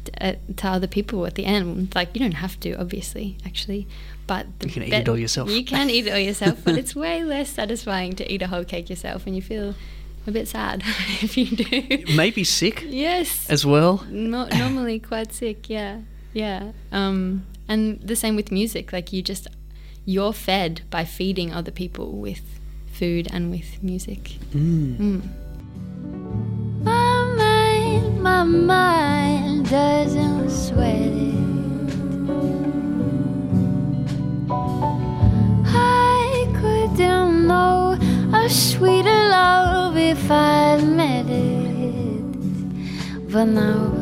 to, 0.06 0.26
uh, 0.26 0.36
to 0.58 0.68
other 0.68 0.88
people 0.88 1.26
at 1.26 1.36
the 1.36 1.46
end. 1.46 1.94
Like 1.96 2.10
you 2.14 2.20
don't 2.20 2.34
have 2.34 2.60
to, 2.62 2.76
obviously, 2.76 3.38
actually, 3.46 3.88
but 4.26 4.48
the 4.60 4.68
You 4.68 4.74
can 4.74 4.84
eat 4.84 4.94
it 4.94 5.10
all 5.10 5.18
yourself. 5.18 5.50
You 5.50 5.66
can 5.66 5.90
eat 5.90 6.08
it 6.08 6.12
all 6.12 6.20
yourself, 6.20 6.60
but 6.64 6.78
it's 6.82 6.96
way 6.96 7.24
less 7.24 7.50
satisfying 7.50 8.14
to 8.14 8.32
eat 8.32 8.42
a 8.42 8.48
whole 8.48 8.64
cake 8.64 8.90
yourself, 8.90 9.26
and 9.28 9.36
you 9.36 9.42
feel 9.42 9.76
a 10.26 10.32
bit 10.32 10.48
sad 10.48 10.82
if 11.22 11.36
you 11.38 11.46
do. 11.46 12.16
Maybe 12.16 12.44
sick 12.46 12.86
yes, 12.88 13.50
as 13.50 13.66
well. 13.66 14.06
no, 14.10 14.46
normally 14.58 15.00
quite 15.00 15.34
sick 15.34 15.70
yeah 15.70 16.00
yeah 16.32 16.72
um 16.92 17.44
and 17.68 18.00
the 18.02 18.16
same 18.16 18.36
with 18.36 18.52
music 18.52 18.94
like 18.94 19.12
you 19.12 19.20
just 19.20 19.48
you're 20.14 20.34
fed 20.34 20.82
by 20.90 21.04
feeding 21.06 21.54
other 21.54 21.72
people 21.82 22.08
with 22.26 22.42
food 23.00 23.28
and 23.32 23.52
with 23.52 23.70
music 23.84 24.24
Mm. 24.54 24.98
mm. 24.98 25.22
My 26.84 27.26
mind, 27.42 28.22
my 28.30 28.44
mind 28.44 29.70
doesn't 29.70 30.50
sweat 30.50 30.96
it. 30.96 31.36
I 35.66 36.48
couldn't 36.60 37.48
know 37.48 37.98
a 38.34 38.50
sweeter 38.50 39.22
love 39.38 39.98
if 39.98 40.32
I'd 40.32 40.84
met 41.02 41.26
it. 41.30 42.24
But 43.32 43.46
now 43.46 43.94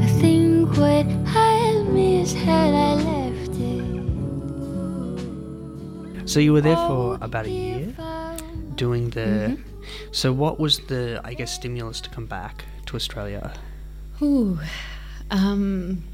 I 0.00 0.06
think 0.22 0.76
what 0.76 1.06
I 1.26 1.82
missed 1.92 2.36
had 2.36 2.72
I 2.74 2.94
left 2.94 3.19
So 6.30 6.38
you 6.38 6.52
were 6.52 6.60
there 6.60 6.76
for 6.76 7.14
Oh, 7.14 7.18
about 7.20 7.46
a 7.46 7.50
year 7.50 7.92
doing 8.76 9.10
the. 9.10 9.20
Mm-hmm. 9.20 9.62
So 10.12 10.32
what 10.32 10.60
was 10.60 10.78
the 10.86 11.20
I 11.24 11.34
guess 11.34 11.52
stimulus 11.52 12.00
to 12.02 12.10
come 12.10 12.26
back 12.26 12.64
to 12.86 12.94
Australia? 12.94 13.52
Ooh. 14.22 14.60
um 15.32 16.04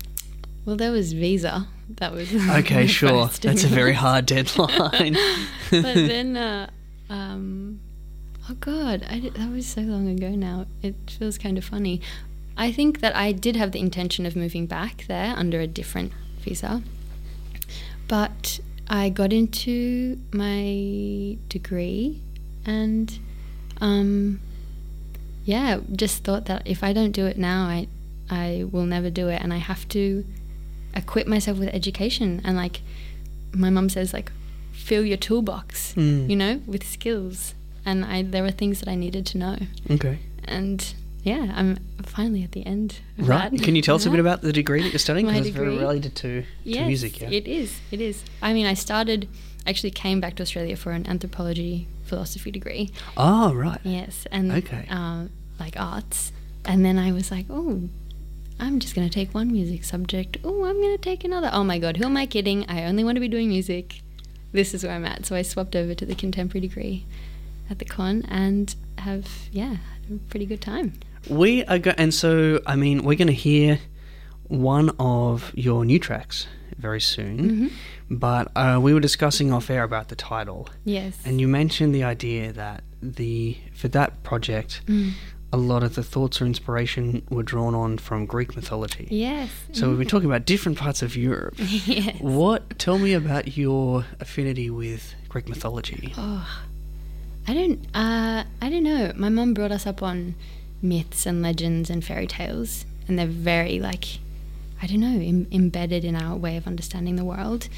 well 0.64 0.76
there 0.76 0.90
was 0.90 1.12
visa 1.12 1.66
that 2.00 2.12
was 2.12 2.34
Okay, 2.60 2.86
sure. 2.86 3.26
That's 3.42 3.64
a 3.64 3.68
very 3.68 3.92
hard 3.92 4.24
deadline. 4.24 5.18
but 5.70 5.94
then 6.12 6.38
uh, 6.38 6.70
um, 7.10 7.80
Oh 8.48 8.54
God, 8.54 9.04
I 9.10 9.18
did, 9.18 9.34
that 9.34 9.50
was 9.50 9.66
so 9.66 9.82
long 9.82 10.08
ago 10.08 10.30
now. 10.30 10.64
It 10.82 10.94
feels 11.10 11.36
kind 11.36 11.58
of 11.58 11.64
funny. 11.64 12.00
I 12.56 12.72
think 12.72 13.00
that 13.00 13.14
I 13.14 13.32
did 13.32 13.56
have 13.56 13.72
the 13.72 13.80
intention 13.80 14.24
of 14.24 14.34
moving 14.34 14.64
back 14.66 15.04
there 15.08 15.34
under 15.36 15.60
a 15.60 15.66
different 15.66 16.12
visa, 16.40 16.82
but 18.08 18.60
I 18.88 19.08
got 19.08 19.32
into 19.32 20.18
my 20.32 21.36
degree, 21.48 22.20
and 22.64 23.18
um, 23.80 24.40
yeah, 25.44 25.80
just 25.94 26.24
thought 26.24 26.46
that 26.46 26.62
if 26.66 26.82
I 26.84 26.92
don't 26.92 27.12
do 27.12 27.26
it 27.26 27.36
now, 27.38 27.64
I 27.66 27.88
I 28.30 28.64
will 28.70 28.86
never 28.86 29.10
do 29.10 29.28
it, 29.28 29.40
and 29.42 29.52
I 29.52 29.58
have 29.58 29.88
to 29.90 30.24
equip 30.94 31.26
myself 31.26 31.58
with 31.58 31.68
education 31.74 32.40
and 32.44 32.56
like 32.56 32.80
my 33.52 33.68
mum 33.68 33.88
says 33.90 34.14
like 34.14 34.32
fill 34.72 35.04
your 35.04 35.18
toolbox 35.18 35.92
Mm. 35.94 36.26
you 36.30 36.34
know 36.36 36.62
with 36.66 36.82
skills 36.86 37.52
and 37.84 38.02
I 38.02 38.22
there 38.22 38.42
were 38.42 38.50
things 38.50 38.80
that 38.80 38.88
I 38.88 38.94
needed 38.94 39.26
to 39.26 39.38
know 39.38 39.58
Okay. 39.90 40.18
and 40.44 40.94
yeah 41.30 41.52
I'm 41.54 41.70
finally 42.04 42.42
at 42.44 42.52
the 42.52 42.64
end 42.64 43.00
of 43.18 43.28
Right. 43.28 43.50
that. 43.50 43.62
Can 43.62 43.74
you 43.76 43.82
tell 43.82 43.96
us 43.96 44.06
a 44.06 44.10
bit 44.10 44.20
about 44.20 44.40
the 44.42 44.52
degree 44.52 44.82
that 44.82 44.90
you're 44.92 44.98
studying? 45.08 45.26
Because 45.26 45.46
it's 45.48 45.56
very 45.56 45.76
related 45.76 46.14
to, 46.22 46.42
to 46.42 46.46
yes, 46.64 46.86
music. 46.86 47.20
Yeah. 47.20 47.30
It 47.38 47.46
is. 47.46 47.80
It 47.90 48.00
is. 48.00 48.24
I 48.40 48.52
mean 48.56 48.66
I 48.66 48.74
started 48.74 49.28
actually 49.66 49.90
came 49.90 50.18
back 50.20 50.34
to 50.36 50.42
Australia 50.42 50.76
for 50.76 50.92
an 50.92 51.04
anthropology 51.06 51.88
philosophy 52.04 52.52
degree 52.52 52.84
oh, 53.16 53.52
right. 53.52 53.80
yes 53.82 54.26
and 54.30 54.52
Okay. 54.52 54.86
um, 54.90 55.30
like 55.58 55.74
arts 55.76 56.30
and 56.64 56.84
then 56.84 56.96
I 57.06 57.10
was 57.18 57.32
like 57.32 57.46
oh 57.50 57.88
I'm 58.58 58.78
just 58.80 58.94
going 58.94 59.06
to 59.06 59.12
take 59.12 59.34
one 59.34 59.52
music 59.52 59.84
subject. 59.84 60.38
Oh, 60.42 60.64
I'm 60.64 60.80
going 60.80 60.96
to 60.96 61.02
take 61.10 61.24
another. 61.24 61.50
Oh 61.52 61.62
my 61.62 61.78
god, 61.78 61.98
who 61.98 62.04
am 62.06 62.16
I 62.16 62.24
kidding? 62.24 62.64
I 62.70 62.84
only 62.84 63.04
want 63.04 63.16
to 63.16 63.20
be 63.20 63.28
doing 63.28 63.48
music. 63.48 64.00
This 64.52 64.72
is 64.72 64.82
where 64.82 64.92
I'm 64.94 65.04
at. 65.04 65.26
So 65.26 65.36
I 65.36 65.42
swapped 65.42 65.76
over 65.76 65.94
to 65.94 66.06
the 66.06 66.14
contemporary 66.14 66.66
degree 66.66 67.04
at 67.68 67.78
the 67.78 67.84
con 67.84 68.24
and 68.28 68.74
have, 68.98 69.28
yeah, 69.52 69.74
had 70.08 70.10
a 70.10 70.18
pretty 70.30 70.46
good 70.46 70.62
time. 70.62 70.94
We 71.28 71.64
are 71.64 71.78
go- 71.78 71.94
and 71.96 72.12
so 72.14 72.60
I 72.66 72.76
mean 72.76 73.02
we're 73.04 73.16
going 73.16 73.28
to 73.28 73.32
hear 73.48 73.78
one 74.48 74.90
of 74.98 75.52
your 75.54 75.84
new 75.84 75.98
tracks 75.98 76.46
very 76.78 77.00
soon, 77.00 77.38
Mm-hmm. 77.38 77.68
but 78.18 78.52
uh, 78.54 78.78
we 78.80 78.92
were 78.94 79.00
discussing 79.00 79.52
off 79.52 79.70
air 79.70 79.82
about 79.82 80.08
the 80.08 80.14
title, 80.16 80.68
Yes. 80.84 81.16
and 81.24 81.40
you 81.40 81.48
mentioned 81.48 81.94
the 81.94 82.04
idea 82.04 82.52
that 82.52 82.84
the 83.02 83.56
for 83.74 83.88
that 83.88 84.22
project, 84.22 84.82
Mm. 84.86 85.12
a 85.52 85.56
lot 85.56 85.82
of 85.82 85.94
the 85.94 86.02
thoughts 86.02 86.40
or 86.40 86.46
inspiration 86.46 87.22
were 87.30 87.42
drawn 87.42 87.74
on 87.74 87.98
from 87.98 88.26
Greek 88.26 88.54
mythology. 88.54 89.08
Yes. 89.10 89.50
So 89.72 89.88
we've 89.88 89.98
been 89.98 90.06
talking 90.08 90.28
about 90.28 90.44
different 90.44 90.76
parts 90.78 91.02
of 91.02 91.16
Europe. 91.16 91.54
yes. 91.58 92.20
What? 92.20 92.78
Tell 92.78 92.98
me 92.98 93.14
about 93.14 93.56
your 93.56 94.04
affinity 94.20 94.68
with 94.70 95.14
Greek 95.28 95.48
mythology. 95.48 96.12
Oh, 96.16 96.46
I 97.48 97.54
don't. 97.54 97.80
Uh, 97.94 98.44
I 98.60 98.68
don't 98.70 98.82
know. 98.84 99.12
My 99.16 99.28
mum 99.30 99.54
brought 99.54 99.72
us 99.72 99.86
up 99.86 100.02
on 100.02 100.34
myths 100.82 101.26
and 101.26 101.42
legends 101.42 101.90
and 101.90 102.04
fairy 102.04 102.26
tales, 102.26 102.84
and 103.08 103.18
they're 103.18 103.26
very 103.26 103.78
like, 103.78 104.18
I 104.82 104.86
don't 104.86 105.00
know, 105.00 105.18
Im- 105.18 105.48
embedded 105.50 106.04
in 106.04 106.16
our 106.16 106.36
way 106.36 106.56
of 106.56 106.66
understanding 106.66 107.16
the 107.16 107.24
world. 107.24 107.68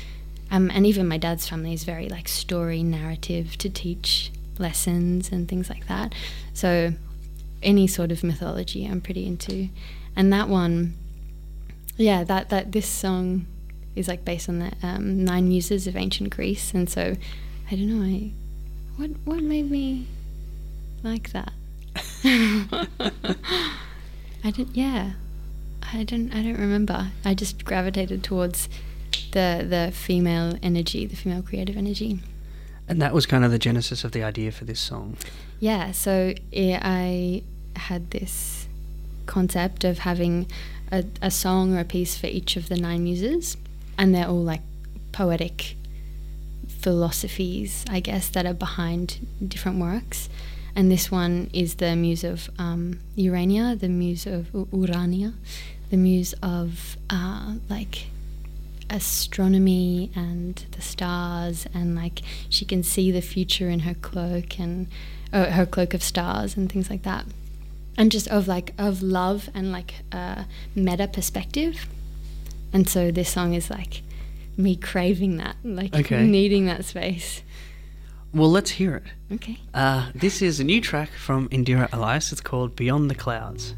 Um, 0.51 0.71
and 0.71 0.87
even 0.87 1.07
my 1.07 1.19
dad's 1.19 1.47
family 1.49 1.75
is 1.75 1.85
very 1.85 2.09
like 2.09 2.27
story 2.27 2.83
narrative 2.83 3.59
to 3.59 3.69
teach 3.69 4.31
lessons 4.59 5.31
and 5.31 5.49
things 5.49 5.69
like 5.69 5.87
that. 5.89 6.15
So 6.55 6.95
any 7.63 7.87
sort 7.87 8.11
of 8.11 8.25
mythology, 8.25 8.87
I'm 8.87 9.01
pretty 9.01 9.27
into. 9.27 9.69
And 10.17 10.33
that 10.33 10.49
one, 10.49 10.95
yeah, 11.97 12.25
that 12.25 12.49
that 12.51 12.73
this 12.73 12.87
song 12.87 13.47
is 13.95 14.09
like 14.09 14.25
based 14.25 14.49
on 14.49 14.59
the 14.61 14.73
um, 14.83 15.25
nine 15.25 15.49
muses 15.49 15.87
of 15.87 15.97
ancient 15.97 16.31
Greece, 16.31 16.73
and 16.73 16.89
so 16.89 17.17
I 17.71 17.75
don't 17.75 17.89
know. 17.89 18.05
I, 18.05 18.31
what 18.97 19.11
what 19.25 19.43
made 19.43 19.71
me 19.71 20.07
like 21.03 21.33
that? 21.33 21.53
I 24.45 24.51
didn't. 24.51 24.77
Yeah, 24.77 25.13
I 25.93 26.05
don't. 26.05 26.33
I 26.33 26.43
don't 26.43 26.59
remember. 26.59 27.13
I 27.25 27.35
just 27.35 27.65
gravitated 27.65 28.23
towards 28.23 28.69
the 29.33 29.67
the 29.69 29.93
female 29.93 30.59
energy, 30.63 31.07
the 31.07 31.17
female 31.17 31.43
creative 31.43 31.77
energy. 31.77 32.21
And 32.89 33.03
that 33.03 33.13
was 33.13 33.27
kind 33.27 33.45
of 33.45 33.51
the 33.51 33.59
genesis 33.59 34.03
of 34.03 34.13
the 34.13 34.23
idea 34.23 34.51
for 34.51 34.65
this 34.65 34.81
song. 34.81 35.17
Yeah, 35.61 35.93
so 35.93 36.35
yeah, 36.51 36.81
I 36.83 37.43
had 37.77 38.11
this 38.11 38.67
concept 39.27 39.85
of 39.85 40.01
having 40.01 40.47
a, 40.91 41.05
a 41.21 41.31
song 41.31 41.75
or 41.75 41.81
a 41.81 41.85
piece 41.85 42.17
for 42.17 42.29
each 42.29 42.57
of 42.57 42.69
the 42.69 42.77
nine 42.77 43.05
muses, 43.05 43.57
and 43.99 44.15
they're 44.15 44.27
all 44.27 44.43
like 44.43 44.63
poetic 45.13 45.77
philosophies, 46.69 47.85
I 47.91 48.01
guess, 48.01 48.29
that 48.31 48.47
are 48.47 48.55
behind 48.55 49.27
different 49.47 49.79
works. 49.79 50.29
And 50.79 50.93
this 50.93 51.11
one 51.11 51.51
is 51.53 51.75
the 51.83 51.97
muse 51.97 52.23
of 52.23 52.49
um, 52.57 53.01
Urania, 53.17 53.75
the 53.75 53.89
muse 53.89 54.27
of 54.27 54.55
U- 54.55 54.69
Urania, 54.73 55.33
the 55.91 55.97
muse 55.97 56.35
of 56.41 56.97
uh, 57.11 57.55
like 57.69 58.07
astronomy 58.89 60.11
and 60.15 60.65
the 60.77 60.81
stars 60.81 61.67
and 61.75 61.95
like 61.97 62.21
she 62.49 62.65
can 62.65 62.83
see 62.83 63.11
the 63.11 63.21
future 63.21 63.69
in 63.69 63.81
her 63.81 63.95
cloak 63.95 64.59
and 64.61 64.87
uh, 65.33 65.47
her 65.47 65.67
cloak 65.67 65.95
of 65.95 66.03
stars 66.03 66.57
and 66.57 66.71
things 66.71 66.89
like 66.89 67.03
that. 67.03 67.25
And 67.97 68.13
just 68.13 68.29
of 68.29 68.47
like 68.47 68.73
of 68.79 69.03
love 69.03 69.51
and 69.55 69.73
like 69.73 69.95
a 70.13 70.47
meta 70.77 71.09
perspective. 71.09 71.87
And 72.73 72.89
so 72.89 73.11
this 73.11 73.29
song 73.31 73.53
is 73.55 73.69
like 73.69 74.03
me 74.57 74.77
craving 74.77 75.39
that 75.39 75.57
like 75.65 75.93
Okay. 75.95 76.23
needing 76.25 76.67
that 76.67 76.85
space 76.85 77.43
Well, 78.35 78.51
let's 78.51 78.71
hear 78.71 78.97
it. 78.97 79.35
okay 79.35 79.59
Uh, 79.73 80.11
this 80.15 80.43
is 80.43 80.61
a 80.61 80.65
new 80.65 80.81
track 80.81 81.11
from 81.11 81.49
Indira 81.49 81.89
Elias. 81.93 82.31
It's 82.33 82.41
called 82.41 82.77
Beyond 82.77 83.11
the 83.11 83.15
Clouds. 83.15 83.75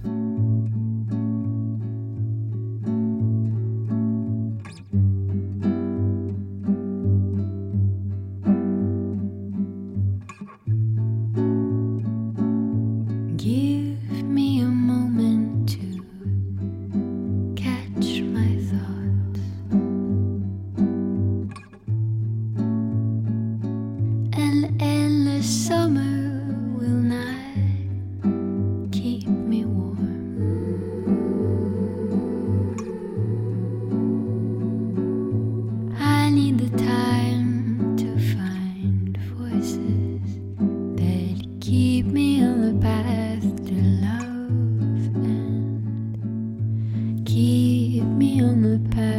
On 48.38 48.62
the 48.62 48.78
path 48.94 49.09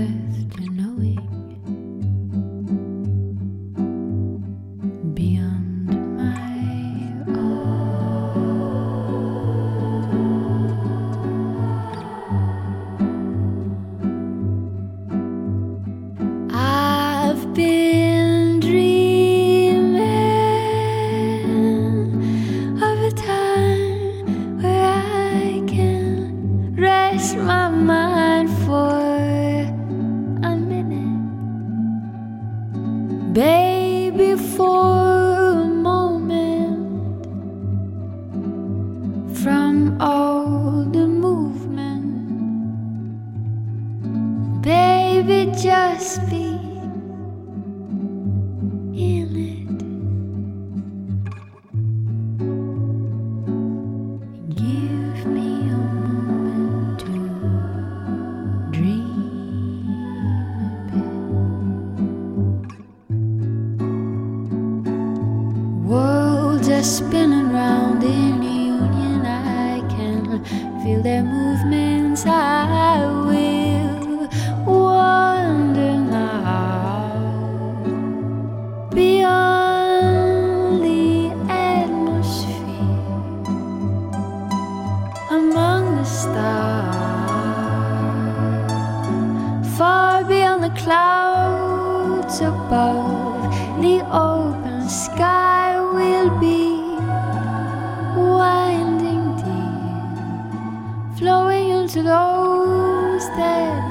into 101.93 102.03
those 102.03 103.27
that 103.35 103.83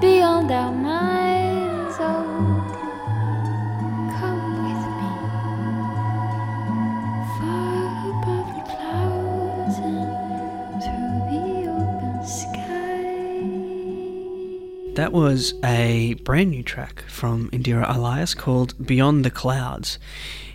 beyond 0.00 0.52
our 0.52 0.70
minds. 0.70 1.96
Oh, 1.98 2.62
come 4.20 4.62
with 4.62 4.86
me, 4.94 5.10
far 7.40 7.90
above 8.10 8.48
the 8.54 8.62
clouds 8.70 9.76
and 9.80 10.10
through 10.84 11.18
the 11.32 11.46
open 11.68 12.16
sky. 12.24 13.02
That 14.94 15.12
was 15.12 15.54
a 15.64 16.14
brand 16.22 16.50
new 16.52 16.62
track 16.62 17.02
from 17.08 17.50
Indira 17.50 17.92
Elias 17.92 18.34
called 18.36 18.86
Beyond 18.86 19.24
the 19.24 19.32
Clouds. 19.32 19.98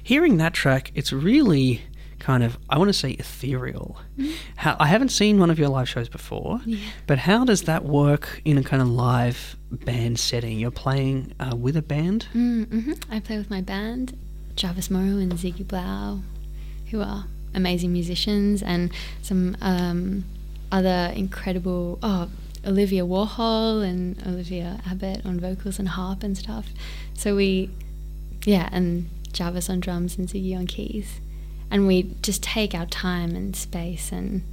Hearing 0.02 0.38
that 0.38 0.54
track, 0.54 0.94
it's 0.96 1.12
really 1.12 1.82
kind 2.24 2.42
of, 2.42 2.58
I 2.70 2.78
want 2.78 2.88
to 2.88 2.94
say, 2.94 3.12
ethereal. 3.12 3.98
How, 4.56 4.78
I 4.80 4.88
haven't 4.88 5.10
seen 5.10 5.40
one 5.40 5.50
of 5.50 5.60
your 5.60 5.68
live 5.68 5.90
shows 5.90 6.08
before, 6.08 6.62
but 7.06 7.20
how 7.20 7.44
does 7.44 7.64
that 7.64 7.84
work 7.84 8.42
in 8.46 8.58
a 8.58 8.64
kind 8.64 8.82
of 8.82 8.88
live 8.88 9.58
band 9.70 10.18
setting? 10.18 10.58
You're 10.58 10.72
playing 10.72 11.34
uh, 11.40 11.56
with 11.56 11.76
a 11.76 11.82
band? 11.82 12.28
Mm-hmm. 12.34 12.94
I 13.12 13.20
play 13.20 13.38
with 13.38 13.50
my 13.50 13.60
band, 13.62 14.18
Jarvis 14.56 14.90
Morrow 14.90 15.18
and 15.18 15.34
Ziggy 15.34 15.68
Blau, 15.68 16.20
who 16.92 17.02
are 17.02 17.26
amazing 17.54 17.92
musicians, 17.92 18.64
and 18.64 18.92
some 19.22 19.58
um, 19.62 20.24
other 20.72 21.12
incredible. 21.14 22.00
Oh, 22.02 22.30
Olivia 22.66 23.04
Warhol 23.04 23.84
and 23.84 24.26
Olivia 24.26 24.80
Abbott 24.90 25.26
on 25.26 25.38
vocals 25.38 25.80
and 25.80 25.90
harp 25.90 26.24
and 26.24 26.38
stuff. 26.38 26.68
So 27.14 27.36
we, 27.36 27.70
yeah, 28.46 28.70
and 28.72 29.10
Jarvis 29.34 29.70
on 29.70 29.82
drums 29.82 30.18
and 30.18 30.30
Ziggy 30.30 30.56
on 30.58 30.66
keys, 30.68 31.20
and 31.74 31.88
we 31.88 32.04
just 32.22 32.42
take 32.44 32.74
our 32.76 32.86
time 32.86 33.36
and 33.36 33.56
space 33.56 34.12
and 34.12 34.44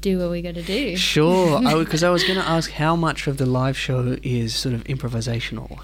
do 0.00 0.18
what 0.18 0.30
we 0.30 0.42
got 0.42 0.54
to 0.54 0.62
do. 0.62 0.96
Sure, 0.96 1.60
because 1.78 2.02
I, 2.02 2.10
was 2.10 2.24
going 2.24 2.38
to 2.38 2.44
ask 2.46 2.72
how 2.72 2.96
much 2.96 3.28
of 3.28 3.36
the 3.38 3.46
live 3.46 3.78
show 3.78 4.18
is 4.24 4.52
sort 4.54 4.74
of 4.74 4.82
improvisational. 4.84 5.78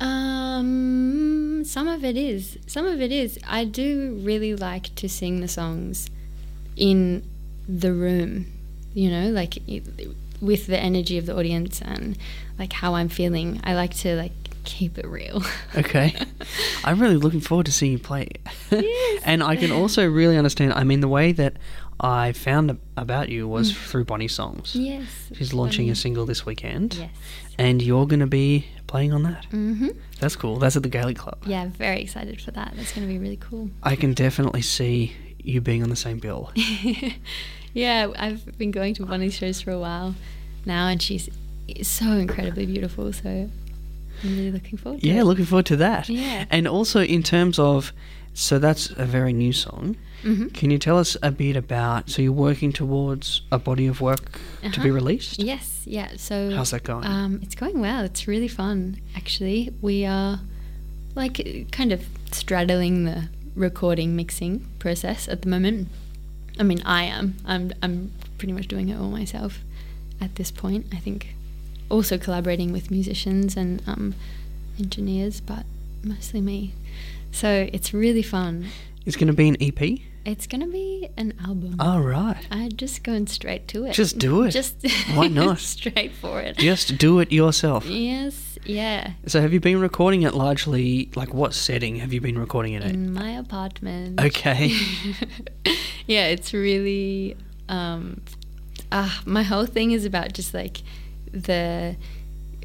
Um, 0.00 1.64
some 1.64 1.88
of 1.88 2.04
it 2.04 2.16
is. 2.16 2.58
Some 2.66 2.86
of 2.86 3.00
it 3.00 3.10
is. 3.12 3.38
I 3.46 3.64
do 3.64 4.18
really 4.22 4.54
like 4.54 4.94
to 4.96 5.08
sing 5.08 5.40
the 5.40 5.48
songs 5.48 6.08
in 6.76 7.24
the 7.68 7.92
room, 7.92 8.46
you 8.94 9.10
know, 9.10 9.30
like 9.30 9.58
i- 9.68 9.82
with 10.40 10.66
the 10.68 10.78
energy 10.78 11.18
of 11.18 11.26
the 11.26 11.36
audience 11.36 11.82
and 11.82 12.16
like 12.58 12.72
how 12.74 12.94
I'm 12.94 13.08
feeling. 13.08 13.60
I 13.64 13.74
like 13.74 13.94
to 13.96 14.14
like 14.14 14.32
keep 14.66 14.98
it 14.98 15.06
real. 15.06 15.42
Okay. 15.76 16.14
I'm 16.84 17.00
really 17.00 17.16
looking 17.16 17.40
forward 17.40 17.66
to 17.66 17.72
seeing 17.72 17.92
you 17.92 17.98
play. 17.98 18.28
Yes. 18.70 19.22
and 19.26 19.42
I 19.42 19.56
can 19.56 19.70
also 19.70 20.08
really 20.08 20.38
understand, 20.38 20.72
I 20.72 20.84
mean, 20.84 21.00
the 21.00 21.08
way 21.08 21.32
that 21.32 21.58
I 22.00 22.32
found 22.32 22.78
about 22.96 23.28
you 23.28 23.46
was 23.46 23.72
through 23.72 24.04
Bonnie 24.06 24.28
Songs. 24.28 24.74
yes. 24.74 25.06
She's 25.34 25.52
launching 25.52 25.84
Bonnie. 25.84 25.92
a 25.92 25.96
single 25.96 26.24
this 26.24 26.46
weekend. 26.46 26.94
Yes. 26.94 27.10
And 27.58 27.82
you're 27.82 28.06
going 28.06 28.20
to 28.20 28.26
be 28.26 28.66
playing 28.86 29.12
on 29.12 29.22
that. 29.24 29.46
Mm-hmm. 29.50 29.88
That's 30.18 30.34
cool. 30.36 30.56
That's 30.56 30.76
at 30.76 30.82
the 30.82 30.88
Gaelic 30.88 31.18
Club. 31.18 31.38
Yeah, 31.46 31.68
very 31.68 32.00
excited 32.00 32.40
for 32.40 32.52
that. 32.52 32.72
That's 32.76 32.92
going 32.92 33.06
to 33.06 33.12
be 33.12 33.18
really 33.18 33.36
cool. 33.38 33.68
I 33.82 33.96
can 33.96 34.14
definitely 34.14 34.62
see 34.62 35.14
you 35.38 35.60
being 35.60 35.82
on 35.82 35.90
the 35.90 35.96
same 35.96 36.18
bill. 36.18 36.52
yeah, 37.74 38.08
I've 38.16 38.56
been 38.58 38.70
going 38.70 38.94
to 38.94 39.04
Bonnie's 39.06 39.34
shows 39.34 39.60
for 39.60 39.72
a 39.72 39.78
while 39.78 40.14
now, 40.64 40.88
and 40.88 41.00
she's 41.02 41.28
so 41.82 42.06
incredibly 42.12 42.64
beautiful. 42.66 43.12
So 43.12 43.50
I'm 44.26 44.36
really 44.36 44.50
looking 44.50 44.78
forward 44.78 45.00
to 45.00 45.06
Yeah, 45.06 45.20
it. 45.20 45.24
looking 45.24 45.44
forward 45.44 45.66
to 45.66 45.76
that. 45.76 46.08
Yeah. 46.08 46.44
And 46.50 46.66
also 46.68 47.00
in 47.02 47.22
terms 47.22 47.58
of, 47.58 47.92
so 48.34 48.58
that's 48.58 48.90
a 48.90 49.06
very 49.06 49.32
new 49.32 49.52
song. 49.52 49.96
Mhm. 50.22 50.52
Can 50.52 50.70
you 50.70 50.78
tell 50.78 50.98
us 50.98 51.16
a 51.22 51.30
bit 51.30 51.56
about, 51.56 52.10
so 52.10 52.20
you're 52.22 52.32
working 52.32 52.72
towards 52.72 53.42
a 53.52 53.58
body 53.58 53.86
of 53.86 54.00
work 54.00 54.32
to 54.62 54.80
be 54.80 54.88
Uh-huh. 54.88 54.90
released? 54.90 55.38
Yes, 55.42 55.82
yeah. 55.84 56.08
So 56.16 56.50
How's 56.54 56.70
that 56.72 56.82
going? 56.82 57.06
Um, 57.06 57.38
it's 57.42 57.54
going 57.54 57.78
well. 57.80 58.04
It's 58.04 58.26
really 58.26 58.48
fun, 58.48 58.98
actually. 59.14 59.72
We 59.80 60.04
are 60.04 60.40
like 61.14 61.68
kind 61.70 61.92
of 61.92 62.02
straddling 62.32 63.04
the 63.04 63.28
recording 63.54 64.16
mixing 64.16 64.66
process 64.78 65.28
at 65.28 65.42
the 65.42 65.48
moment. 65.48 65.88
I 66.58 66.62
mean, 66.62 66.82
I 66.84 67.04
am. 67.04 67.36
I'm. 67.46 67.72
I'm 67.82 68.12
pretty 68.38 68.52
much 68.52 68.66
doing 68.68 68.88
it 68.90 68.96
all 68.98 69.10
myself 69.10 69.60
at 70.20 70.34
this 70.36 70.50
point. 70.50 70.86
I 70.92 70.96
think 70.96 71.34
also 71.88 72.18
collaborating 72.18 72.72
with 72.72 72.90
musicians 72.90 73.56
and 73.56 73.82
um, 73.86 74.14
engineers, 74.78 75.40
but 75.40 75.64
mostly 76.02 76.40
me. 76.40 76.72
So 77.32 77.68
it's 77.72 77.92
really 77.92 78.22
fun. 78.22 78.68
It's 79.04 79.16
going 79.16 79.28
to 79.28 79.32
be 79.32 79.48
an 79.48 79.56
EP? 79.60 80.00
It's 80.26 80.48
gonna 80.48 80.66
be 80.66 81.08
an 81.16 81.34
album. 81.46 81.76
All 81.78 82.00
right. 82.00 82.48
I'm 82.50 82.72
just 82.72 83.04
going 83.04 83.28
straight 83.28 83.68
to 83.68 83.84
it. 83.84 83.92
Just 83.92 84.18
do 84.18 84.42
it. 84.42 84.50
Just 84.50 84.74
Why 85.14 85.28
not? 85.42 85.60
straight 85.60 86.14
for 86.14 86.40
it. 86.40 86.56
Just 86.56 86.98
do 86.98 87.20
it 87.20 87.30
yourself. 87.30 87.86
Yes, 87.86 88.58
yeah. 88.64 89.12
So 89.26 89.40
have 89.40 89.52
you 89.52 89.60
been 89.60 89.78
recording 89.78 90.22
it 90.22 90.34
largely, 90.34 91.12
like 91.14 91.32
what 91.32 91.54
setting 91.54 91.94
have 91.96 92.12
you 92.12 92.20
been 92.20 92.36
recording 92.36 92.72
it 92.72 92.82
in? 92.82 92.90
In 92.90 93.12
my 93.14 93.30
apartment. 93.30 94.20
Okay. 94.20 94.76
yeah, 96.08 96.26
it's 96.26 96.52
really 96.52 97.36
um 97.68 98.20
ah 98.90 99.22
my 99.26 99.44
whole 99.44 99.66
thing 99.66 99.92
is 99.92 100.04
about 100.04 100.32
just 100.32 100.52
like 100.52 100.82
the 101.42 101.96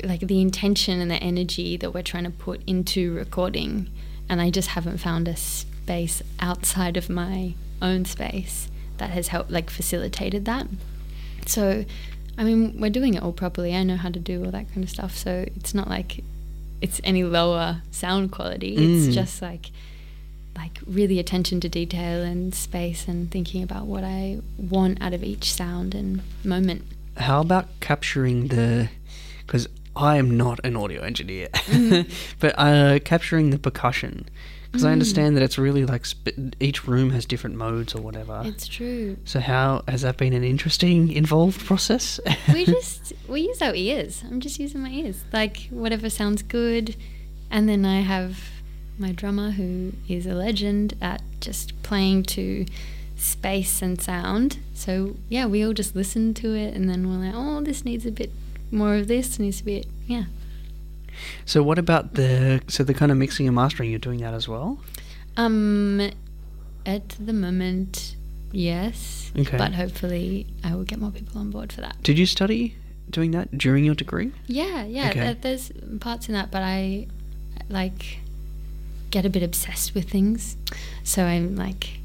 like 0.04 0.22
the 0.22 0.42
intention 0.42 1.00
and 1.00 1.12
the 1.12 1.16
energy 1.16 1.78
that 1.78 1.94
we're 1.94 2.02
trying 2.02 2.24
to 2.24 2.32
put 2.32 2.62
into 2.66 3.14
recording 3.14 3.90
and 4.30 4.42
I 4.42 4.50
just 4.50 4.70
haven't 4.70 4.98
found 4.98 5.28
a 5.28 5.36
space 5.36 6.24
outside 6.40 6.98
of 6.98 7.10
my 7.10 7.54
own 7.82 8.06
space 8.06 8.70
that 8.98 9.10
has 9.12 9.28
helped 9.28 9.52
like 9.52 9.70
facilitated 9.70 10.46
that. 10.46 10.68
So 11.46 11.86
I 12.38 12.44
mean 12.44 12.80
we're 12.80 12.90
doing 12.90 13.14
it 13.14 13.22
all 13.22 13.34
properly. 13.34 13.76
I 13.76 13.84
know 13.84 13.98
how 13.98 14.10
to 14.10 14.20
do 14.20 14.44
all 14.46 14.52
that 14.52 14.68
kind 14.70 14.84
of 14.84 14.90
stuff. 14.90 15.18
So 15.18 15.46
it's 15.56 15.74
not 15.74 15.90
like 15.90 16.24
it's 16.82 17.00
any 17.04 17.24
lower 17.24 17.82
sound 17.92 18.32
quality. 18.32 18.78
Mm. 18.78 19.08
It's 19.08 19.16
just 19.16 19.42
like 19.42 19.72
like 20.56 20.80
really 20.86 21.20
attention 21.20 21.60
to 21.62 21.70
detail 21.70 22.24
and 22.24 22.54
space 22.54 23.08
and 23.08 23.32
thinking 23.32 23.64
about 23.64 23.86
what 23.86 24.04
I 24.04 24.40
want 24.58 25.02
out 25.02 25.14
of 25.14 25.24
each 25.24 25.54
sound 25.54 25.96
and 25.96 26.22
moment. 26.44 26.84
How 27.18 27.42
about 27.42 27.68
capturing 27.80 28.48
the, 28.48 28.90
because 29.46 29.68
I 29.96 30.18
am 30.18 30.38
not 30.38 30.60
an 30.64 30.76
audio 30.76 31.02
engineer, 31.02 31.50
but 32.40 32.56
uh, 32.58 33.00
capturing 33.04 33.50
the 33.50 33.60
percussion. 33.60 34.30
Because 34.72 34.86
I 34.86 34.94
understand 34.94 35.36
that 35.36 35.44
it's 35.44 35.58
really 35.58 35.86
like 35.86 36.06
sp- 36.08 36.32
each 36.62 36.88
room 36.88 37.10
has 37.10 37.26
different 37.26 37.58
modes 37.58 37.94
or 37.94 38.02
whatever. 38.02 38.42
It's 38.46 38.68
true. 38.68 39.18
so 39.26 39.42
how 39.42 39.84
has 39.86 40.04
that 40.04 40.16
been 40.16 40.32
an 40.32 40.46
interesting, 40.46 41.12
involved 41.12 41.60
process? 41.66 42.22
we 42.54 42.64
just 42.78 43.12
we 43.28 43.42
use 43.42 43.62
our 43.62 43.76
ears. 43.76 44.24
I'm 44.26 44.40
just 44.40 44.60
using 44.60 44.82
my 44.82 44.90
ears. 44.90 45.26
Like 45.34 45.68
whatever 45.72 46.10
sounds 46.10 46.42
good. 46.42 46.96
And 47.50 47.68
then 47.68 47.84
I 47.84 48.00
have 48.00 48.40
my 48.98 49.12
drummer 49.12 49.52
who 49.52 49.92
is 50.08 50.26
a 50.26 50.34
legend 50.36 50.94
at 51.02 51.22
just 51.42 51.84
playing 51.84 52.24
to 52.24 52.66
space 53.22 53.84
and 53.84 54.02
sound. 54.02 54.58
So 54.74 55.16
yeah, 55.30 55.46
we 55.46 55.64
all 55.64 55.74
just 55.74 55.96
listen 55.96 56.34
to 56.36 56.56
it 56.56 56.74
and 56.74 56.90
then 56.90 57.08
we're 57.08 57.24
like, 57.24 57.36
oh, 57.36 57.62
this 57.62 57.86
needs 57.86 58.06
a 58.06 58.12
bit 58.12 58.32
more 58.72 58.96
of 58.96 59.08
this, 59.08 59.38
needs 59.38 59.62
a 59.62 59.64
bit 59.64 59.86
yeah. 60.08 60.24
so 61.46 61.62
what 61.62 61.78
about 61.78 62.16
the 62.16 62.62
so 62.68 62.84
the 62.84 62.94
kind 62.94 63.12
of 63.12 63.18
mixing 63.18 63.48
and 63.48 63.56
mastering? 63.56 63.92
You're 63.92 64.00
doing 64.00 64.22
that 64.22 64.34
as 64.34 64.48
well. 64.48 64.80
Um, 65.38 66.12
at 66.86 67.10
the 67.10 67.34
moment, 67.34 68.16
yes. 68.52 69.32
Okay. 69.38 69.56
But 69.56 69.74
hopefully, 69.74 70.48
I 70.64 70.74
will 70.74 70.84
get 70.84 71.00
more 71.00 71.12
people 71.12 71.40
on 71.40 71.52
board 71.52 71.72
for 71.72 71.82
that. 71.82 72.02
Did 72.02 72.18
you 72.18 72.26
study 72.26 72.76
doing 73.10 73.32
that 73.32 73.56
during 73.56 73.86
your 73.86 73.96
degree? 73.96 74.32
Yeah, 74.48 74.84
yeah. 74.84 75.10
Okay. 75.10 75.22
th- 75.22 75.42
there's 75.42 75.72
parts 76.00 76.28
in 76.28 76.34
that, 76.34 76.50
but 76.50 76.64
I 76.64 77.08
like 77.70 78.18
get 79.12 79.26
a 79.26 79.30
bit 79.30 79.44
obsessed 79.44 79.94
with 79.94 80.10
things, 80.10 80.58
so 81.04 81.26
I'm 81.26 81.56
like 81.56 82.01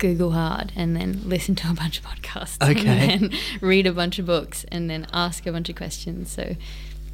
Google 0.00 0.32
hard 0.32 0.72
and 0.74 0.96
then 0.96 1.20
listen 1.24 1.54
to 1.56 1.70
a 1.70 1.74
bunch 1.74 1.98
of 2.00 2.04
podcasts, 2.04 2.56
Okay. 2.60 2.88
and 2.88 3.30
then 3.30 3.38
read 3.60 3.86
a 3.86 3.92
bunch 3.92 4.18
of 4.18 4.26
books, 4.26 4.64
and 4.72 4.90
then 4.90 5.06
ask 5.12 5.46
a 5.46 5.52
bunch 5.52 5.68
of 5.68 5.76
questions. 5.76 6.32
So, 6.32 6.56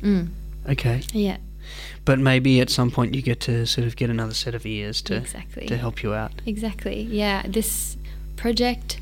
mm, 0.01 0.29
Okay. 0.69 1.03
yeah, 1.13 1.37
But 2.07 2.19
maybe 2.19 2.61
at 2.61 2.71
some 2.71 2.91
point 2.91 3.15
you 3.15 3.21
get 3.23 3.41
to 3.41 3.67
sort 3.67 3.87
of 3.87 3.97
get 3.97 4.09
another 4.11 4.35
set 4.35 4.55
of 4.55 4.65
ears 4.65 5.03
to 5.03 5.17
exactly. 5.17 5.67
to 5.67 5.77
help 5.77 6.03
you 6.03 6.15
out. 6.15 6.33
Exactly. 6.47 7.03
Yeah, 7.03 7.43
this 7.47 7.97
project 8.37 9.01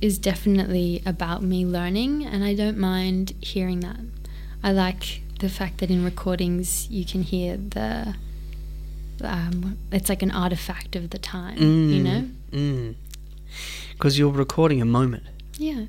is 0.00 0.18
definitely 0.18 1.02
about 1.06 1.42
me 1.42 1.64
learning, 1.64 2.24
and 2.24 2.44
I 2.44 2.54
don't 2.54 2.78
mind 2.78 3.32
hearing 3.40 3.80
that. 3.80 3.96
I 4.62 4.72
like 4.72 5.22
the 5.40 5.48
fact 5.48 5.78
that 5.78 5.90
in 5.90 6.04
recordings 6.04 6.88
you 6.90 7.04
can 7.04 7.22
hear 7.22 7.56
the. 7.56 8.14
Um, 9.22 9.78
it's 9.92 10.08
like 10.08 10.22
an 10.22 10.30
artifact 10.30 10.94
of 10.96 11.10
the 11.10 11.18
time, 11.18 11.58
you 11.58 12.02
know? 12.02 12.94
Because 13.92 14.18
you're 14.18 14.30
recording 14.32 14.80
a 14.80 14.84
moment. 14.84 15.24
Yeah. 15.58 15.86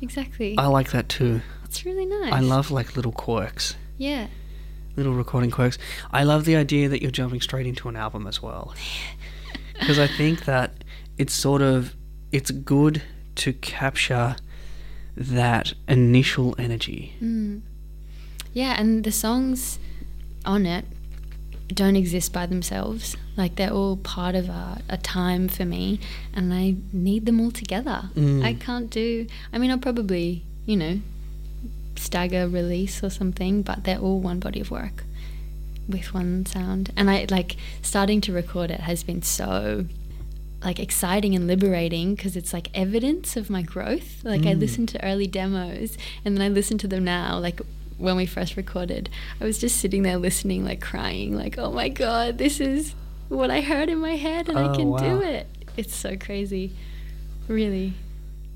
Exactly. 0.00 0.56
I 0.56 0.66
like 0.66 0.92
that 0.92 1.08
too. 1.08 1.42
It's 1.64 1.84
really 1.84 2.06
nice. 2.06 2.32
I 2.32 2.40
love 2.40 2.70
like 2.70 2.96
little 2.96 3.12
quirks, 3.12 3.76
Yeah. 3.98 4.28
little 4.96 5.14
recording 5.14 5.50
quirks. 5.50 5.76
I 6.12 6.24
love 6.24 6.44
the 6.44 6.56
idea 6.56 6.88
that 6.88 7.02
you're 7.02 7.10
jumping 7.10 7.40
straight 7.40 7.66
into 7.66 7.88
an 7.88 7.96
album 7.96 8.26
as 8.26 8.42
well. 8.42 8.74
Because 9.78 9.98
I 9.98 10.08
think 10.08 10.44
that 10.44 10.84
it's 11.16 11.32
sort 11.32 11.62
of 11.62 11.94
it's 12.32 12.50
good 12.50 13.00
to 13.36 13.54
capture 13.54 14.36
that 15.16 15.72
initial 15.88 16.54
energy. 16.58 17.14
Mm. 17.22 17.62
Yeah, 18.52 18.76
and 18.78 19.04
the 19.04 19.10
songs 19.10 19.78
on 20.44 20.66
it 20.66 20.84
don't 21.74 21.96
exist 21.96 22.32
by 22.32 22.46
themselves. 22.46 23.16
Like 23.36 23.56
they're 23.56 23.72
all 23.72 23.96
part 23.96 24.34
of 24.34 24.48
a, 24.48 24.82
a 24.88 24.96
time 24.96 25.48
for 25.48 25.64
me, 25.64 26.00
and 26.34 26.52
I 26.52 26.76
need 26.92 27.26
them 27.26 27.40
all 27.40 27.50
together. 27.50 28.10
Mm. 28.14 28.44
I 28.44 28.54
can't 28.54 28.90
do. 28.90 29.26
I 29.52 29.58
mean, 29.58 29.70
I'll 29.70 29.78
probably, 29.78 30.42
you 30.66 30.76
know, 30.76 31.00
stagger 31.96 32.48
release 32.48 33.02
or 33.02 33.10
something, 33.10 33.62
but 33.62 33.84
they're 33.84 33.98
all 33.98 34.20
one 34.20 34.40
body 34.40 34.60
of 34.60 34.70
work 34.70 35.04
with 35.88 36.14
one 36.14 36.46
sound. 36.46 36.90
And 36.96 37.10
I 37.10 37.26
like 37.30 37.56
starting 37.82 38.20
to 38.22 38.32
record 38.32 38.70
it 38.70 38.80
has 38.80 39.02
been 39.02 39.22
so 39.22 39.86
like 40.62 40.78
exciting 40.78 41.34
and 41.34 41.46
liberating 41.46 42.14
because 42.14 42.36
it's 42.36 42.52
like 42.52 42.68
evidence 42.74 43.36
of 43.36 43.48
my 43.50 43.62
growth. 43.62 44.22
Like 44.24 44.42
I 44.42 44.54
Mm. 44.54 44.60
listened 44.60 44.88
to 44.90 45.04
early 45.04 45.26
demos 45.26 45.96
and 46.24 46.36
then 46.36 46.42
I 46.42 46.48
listen 46.48 46.76
to 46.78 46.88
them 46.88 47.04
now. 47.04 47.38
Like 47.38 47.60
when 48.00 48.16
we 48.16 48.26
first 48.26 48.56
recorded, 48.56 49.08
I 49.40 49.44
was 49.44 49.58
just 49.58 49.76
sitting 49.78 50.02
there 50.02 50.16
listening, 50.16 50.64
like 50.64 50.80
crying, 50.80 51.36
like, 51.36 51.58
oh 51.58 51.70
my 51.72 51.88
god, 51.88 52.38
this 52.38 52.60
is 52.60 52.94
what 53.28 53.50
I 53.50 53.60
heard 53.60 53.88
in 53.88 53.98
my 53.98 54.16
head 54.16 54.48
and 54.48 54.58
Oh, 54.58 54.72
I 54.72 54.76
can 54.76 54.88
wow. 54.88 54.98
do 54.98 55.20
it. 55.22 55.46
It's 55.76 55.94
so 55.94 56.16
crazy. 56.16 56.72
Really. 57.48 57.92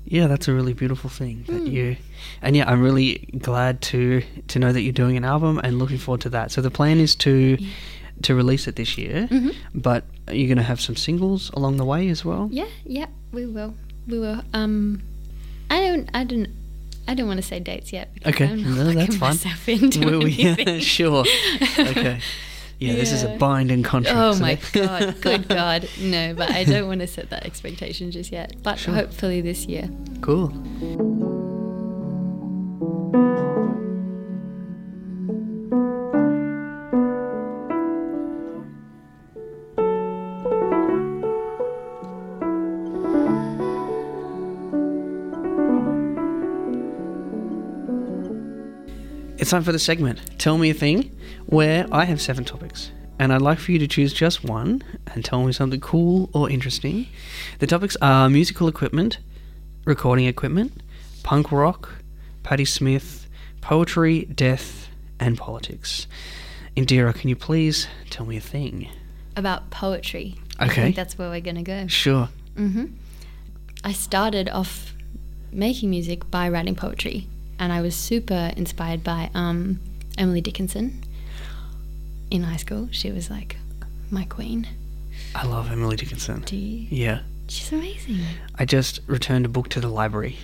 Yeah, 0.05 0.27
that's 0.27 0.47
a 0.47 0.53
really 0.53 0.73
beautiful 0.73 1.09
thing 1.09 1.43
that 1.47 1.63
Mm. 1.65 1.71
you, 1.71 1.97
and 2.41 2.55
yeah, 2.55 2.69
I'm 2.69 2.81
really 2.81 3.27
glad 3.39 3.81
to 3.83 4.21
to 4.49 4.59
know 4.59 4.71
that 4.71 4.81
you're 4.81 4.93
doing 4.93 5.17
an 5.17 5.25
album 5.25 5.59
and 5.63 5.79
looking 5.79 5.97
forward 5.97 6.21
to 6.21 6.29
that. 6.29 6.51
So 6.51 6.61
the 6.61 6.69
plan 6.71 6.99
is 6.99 7.15
to 7.15 7.57
to 8.21 8.35
release 8.35 8.67
it 8.67 8.75
this 8.75 8.97
year, 8.97 9.27
Mhm. 9.31 9.53
but 9.73 10.03
are 10.27 10.35
you 10.35 10.47
going 10.47 10.57
to 10.57 10.63
have 10.63 10.79
some 10.79 10.95
singles 10.95 11.49
along 11.53 11.77
the 11.77 11.85
way 11.85 12.07
as 12.09 12.23
well? 12.23 12.47
Yeah, 12.51 12.67
yeah, 12.85 13.07
we 13.33 13.45
will. 13.45 13.73
We 14.07 14.19
will. 14.19 14.41
Um, 14.53 15.01
I 15.69 15.81
don't, 15.81 16.09
I 16.13 16.23
don't, 16.23 16.47
I 17.07 17.13
don't 17.13 17.27
want 17.27 17.37
to 17.37 17.45
say 17.45 17.59
dates 17.59 17.93
yet. 17.93 18.09
Okay, 18.25 18.47
no, 18.55 18.91
that's 18.91 19.17
fine. 19.17 19.37
Will 20.05 20.19
we- 20.21 20.79
sure. 20.81 21.23
Okay. 21.77 22.19
Yeah, 22.79 22.93
this 22.95 23.11
is 23.13 23.23
a 23.23 23.29
Yeah. 23.29 23.37
binding 23.37 23.83
contract. 23.83 24.17
Oh 24.17 24.37
my 24.39 24.57
god, 24.73 25.21
good 25.21 25.47
god. 25.61 25.87
No, 25.99 26.33
but 26.33 26.51
I 26.51 26.63
don't 26.65 26.87
want 26.87 26.99
to 27.01 27.07
set 27.07 27.29
that 27.29 27.45
expectation 27.45 28.11
just 28.11 28.31
yet. 28.31 28.55
But 28.63 28.79
Sure. 28.79 28.93
hopefully 28.93 29.39
this 29.41 29.65
year. 29.65 29.89
cool. 30.21 30.51
It's 49.37 49.51
time 49.51 49.63
for 49.63 49.71
the 49.71 49.79
segment. 49.79 50.39
Tell 50.39 50.57
me 50.57 50.69
a 50.69 50.73
thing 50.73 51.15
where 51.45 51.85
I 51.91 52.05
have 52.05 52.21
seven 52.21 52.45
topics. 52.45 52.91
And 53.19 53.31
I'd 53.33 53.41
like 53.41 53.59
for 53.59 53.71
you 53.71 53.79
to 53.79 53.87
choose 53.87 54.13
just 54.13 54.43
one 54.43 54.83
and 55.13 55.23
tell 55.23 55.43
me 55.43 55.51
something 55.53 55.79
cool 55.79 56.29
or 56.33 56.49
interesting. 56.49 57.07
The 57.59 57.67
topics 57.67 57.95
are 58.01 58.29
musical 58.29 58.67
equipment, 58.67 59.19
recording 59.85 60.25
equipment, 60.25 60.81
punk 61.23 61.51
rock, 61.51 61.89
Patti 62.43 62.65
Smith, 62.65 63.27
poetry, 63.61 64.25
death, 64.25 64.89
and 65.19 65.37
politics. 65.37 66.07
Indira, 66.75 67.13
can 67.15 67.29
you 67.29 67.35
please 67.35 67.87
tell 68.09 68.25
me 68.25 68.37
a 68.37 68.41
thing? 68.41 68.89
About 69.37 69.69
poetry. 69.69 70.35
I 70.59 70.65
Okay. 70.67 70.83
think 70.83 70.95
that's 70.95 71.17
where 71.17 71.29
we're 71.29 71.41
going 71.41 71.55
to 71.57 71.61
go. 71.63 71.87
Sure. 71.87 72.29
hmm 72.55 72.85
I 73.83 73.91
started 73.91 74.49
off 74.49 74.93
making 75.51 75.89
music 75.91 76.29
by 76.31 76.49
writing 76.49 76.75
poetry, 76.75 77.27
and 77.59 77.71
I 77.71 77.81
was 77.81 77.95
super 77.95 78.51
inspired 78.55 79.03
by 79.03 79.29
um, 79.33 79.79
Emily 80.17 80.41
Dickinson. 80.41 81.03
In 82.31 82.43
high 82.43 82.57
school, 82.57 82.89
she 82.91 83.11
was 83.11 83.29
like 83.29 83.57
my 84.09 84.25
queen. 84.25 84.67
I 85.33 85.45
love 85.45 85.71
Emily 85.71 85.95
Dickinson. 85.95 86.41
Do 86.41 86.55
you? 86.55 86.87
Yeah. 86.89 87.19
She's 87.47 87.71
amazing. 87.71 88.19
I 88.55 88.65
just 88.65 89.01
returned 89.07 89.45
a 89.45 89.49
book 89.49 89.69
to 89.69 89.79
the 89.79 89.87
library 89.87 90.37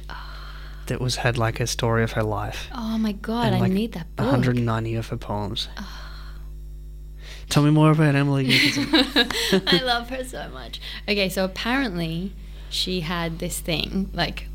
that 0.88 1.00
was 1.02 1.18
had 1.18 1.38
like 1.38 1.60
a 1.60 1.68
story 1.68 2.04
of 2.04 2.12
her 2.14 2.24
life. 2.24 2.68
Oh 2.76 2.98
my 2.98 3.14
god, 3.14 3.54
and 3.54 3.64
I 3.64 3.68
need 3.68 3.94
that 3.94 4.16
book. 4.16 4.28
190 4.28 4.96
of 4.96 5.08
her 5.08 5.18
poems. 5.18 5.68
Tell 7.50 7.64
me 7.64 7.72
more 7.72 7.92
about 7.92 8.16
Emily 8.16 8.48
Dickinson. 8.48 8.88
I 9.68 9.82
love 9.84 10.10
her 10.10 10.24
so 10.24 10.50
much. 10.50 10.80
Okay, 11.08 11.28
so 11.28 11.44
apparently 11.44 12.34
she 12.70 13.02
had 13.02 13.40
this 13.40 13.60
thing, 13.60 14.10
like, 14.14 14.48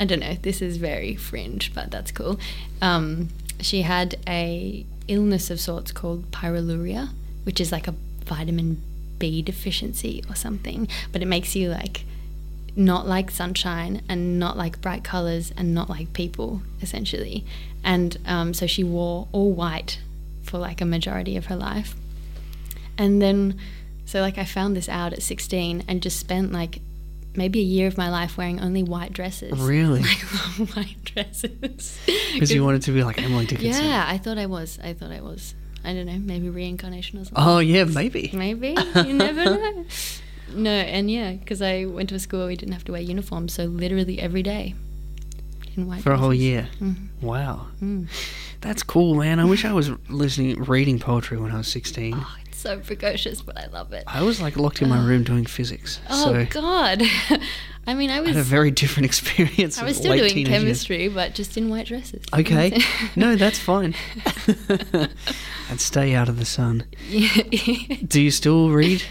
I 0.00 0.06
don't 0.06 0.20
know, 0.20 0.34
this 0.34 0.62
is 0.62 0.78
very 0.78 1.14
fringe, 1.14 1.74
but 1.74 1.90
that's 1.90 2.10
cool. 2.10 2.40
Um, 2.80 3.28
she 3.60 3.82
had 3.82 4.18
a 4.26 4.86
illness 5.08 5.50
of 5.50 5.60
sorts 5.60 5.92
called 5.92 6.30
pyroluria, 6.30 7.10
which 7.44 7.60
is 7.60 7.70
like 7.70 7.86
a 7.86 7.94
vitamin 8.24 8.80
B 9.18 9.42
deficiency 9.42 10.24
or 10.28 10.34
something, 10.34 10.88
but 11.12 11.20
it 11.20 11.26
makes 11.26 11.54
you 11.54 11.68
like 11.68 12.04
not 12.74 13.06
like 13.06 13.30
sunshine 13.30 14.00
and 14.08 14.38
not 14.38 14.56
like 14.56 14.80
bright 14.80 15.04
colors 15.04 15.52
and 15.56 15.74
not 15.74 15.90
like 15.90 16.14
people 16.14 16.62
essentially. 16.80 17.44
And 17.84 18.16
um, 18.26 18.54
so 18.54 18.66
she 18.66 18.82
wore 18.82 19.28
all 19.32 19.52
white 19.52 20.00
for 20.42 20.58
like 20.58 20.80
a 20.80 20.86
majority 20.86 21.36
of 21.36 21.46
her 21.46 21.56
life. 21.56 21.94
And 22.96 23.20
then, 23.20 23.58
so 24.06 24.20
like 24.20 24.38
I 24.38 24.44
found 24.44 24.76
this 24.76 24.88
out 24.88 25.12
at 25.12 25.22
16 25.22 25.84
and 25.86 26.02
just 26.02 26.18
spent 26.18 26.52
like 26.52 26.80
maybe 27.36 27.60
a 27.60 27.64
year 27.64 27.86
of 27.86 27.96
my 27.96 28.08
life 28.10 28.36
wearing 28.36 28.60
only 28.60 28.82
white 28.82 29.12
dresses. 29.12 29.58
Really? 29.58 30.00
Like 30.10 30.58
long 30.58 30.66
white 30.68 31.04
dresses. 31.04 31.98
Because 32.32 32.52
you 32.52 32.64
wanted 32.64 32.82
to 32.82 32.92
be 32.92 33.02
like 33.04 33.22
Emily 33.22 33.46
Dickinson. 33.46 33.84
Yeah, 33.84 34.04
I 34.06 34.18
thought 34.18 34.38
I 34.38 34.46
was. 34.46 34.78
I 34.82 34.92
thought 34.92 35.10
I 35.12 35.20
was. 35.20 35.54
I 35.84 35.94
don't 35.94 36.06
know, 36.06 36.18
maybe 36.18 36.50
reincarnation 36.50 37.18
or 37.18 37.24
something. 37.24 37.42
Oh, 37.42 37.58
yeah, 37.58 37.84
maybe. 37.84 38.30
Maybe. 38.34 38.76
You 38.96 39.12
never 39.14 39.44
know. 39.44 39.84
No, 40.52 40.70
and 40.70 41.10
yeah, 41.10 41.32
because 41.32 41.62
I 41.62 41.86
went 41.86 42.08
to 42.10 42.16
a 42.16 42.18
school 42.18 42.40
where 42.40 42.48
we 42.48 42.56
didn't 42.56 42.74
have 42.74 42.84
to 42.84 42.92
wear 42.92 43.00
uniforms, 43.00 43.54
so 43.54 43.64
literally 43.64 44.20
every 44.20 44.42
day 44.42 44.74
in 45.76 45.86
white 45.86 46.02
For 46.02 46.12
a 46.12 46.18
whole 46.18 46.30
dresses. 46.30 46.42
year. 46.44 46.68
Mhm. 46.80 46.96
Wow. 47.22 47.68
Mm. 47.80 48.08
That's 48.60 48.82
cool, 48.82 49.14
man. 49.14 49.38
I 49.38 49.44
wish 49.46 49.64
I 49.64 49.72
was 49.72 49.90
listening, 50.10 50.62
reading 50.64 50.98
poetry 50.98 51.38
when 51.38 51.50
I 51.52 51.56
was 51.58 51.68
16. 51.68 52.14
Oh, 52.16 52.36
so 52.60 52.78
precocious, 52.80 53.42
but 53.42 53.58
I 53.58 53.66
love 53.66 53.92
it. 53.92 54.04
I 54.06 54.22
was 54.22 54.40
like 54.40 54.56
locked 54.56 54.82
in 54.82 54.88
my 54.88 55.02
room 55.04 55.24
doing 55.24 55.46
physics. 55.46 56.00
Oh 56.08 56.24
so 56.32 56.44
God! 56.46 57.02
I 57.86 57.94
mean, 57.94 58.10
I 58.10 58.18
I 58.18 58.20
was 58.20 58.30
had 58.30 58.38
a 58.38 58.42
very 58.42 58.70
different 58.70 59.06
experience. 59.10 59.78
I 59.78 59.84
was 59.84 59.96
still 59.96 60.12
doing 60.16 60.30
teenage 60.30 60.48
years. 60.48 60.62
chemistry, 60.62 61.08
but 61.08 61.34
just 61.34 61.56
in 61.56 61.68
white 61.68 61.86
dresses. 61.86 62.22
Okay. 62.34 62.78
no, 63.16 63.36
that's 63.36 63.58
fine. 63.58 63.94
and 65.68 65.80
stay 65.80 66.14
out 66.14 66.28
of 66.28 66.38
the 66.38 66.44
sun. 66.44 66.84
yeah. 67.08 67.96
Do 68.06 68.20
you 68.20 68.30
still 68.30 68.70
read? 68.70 69.02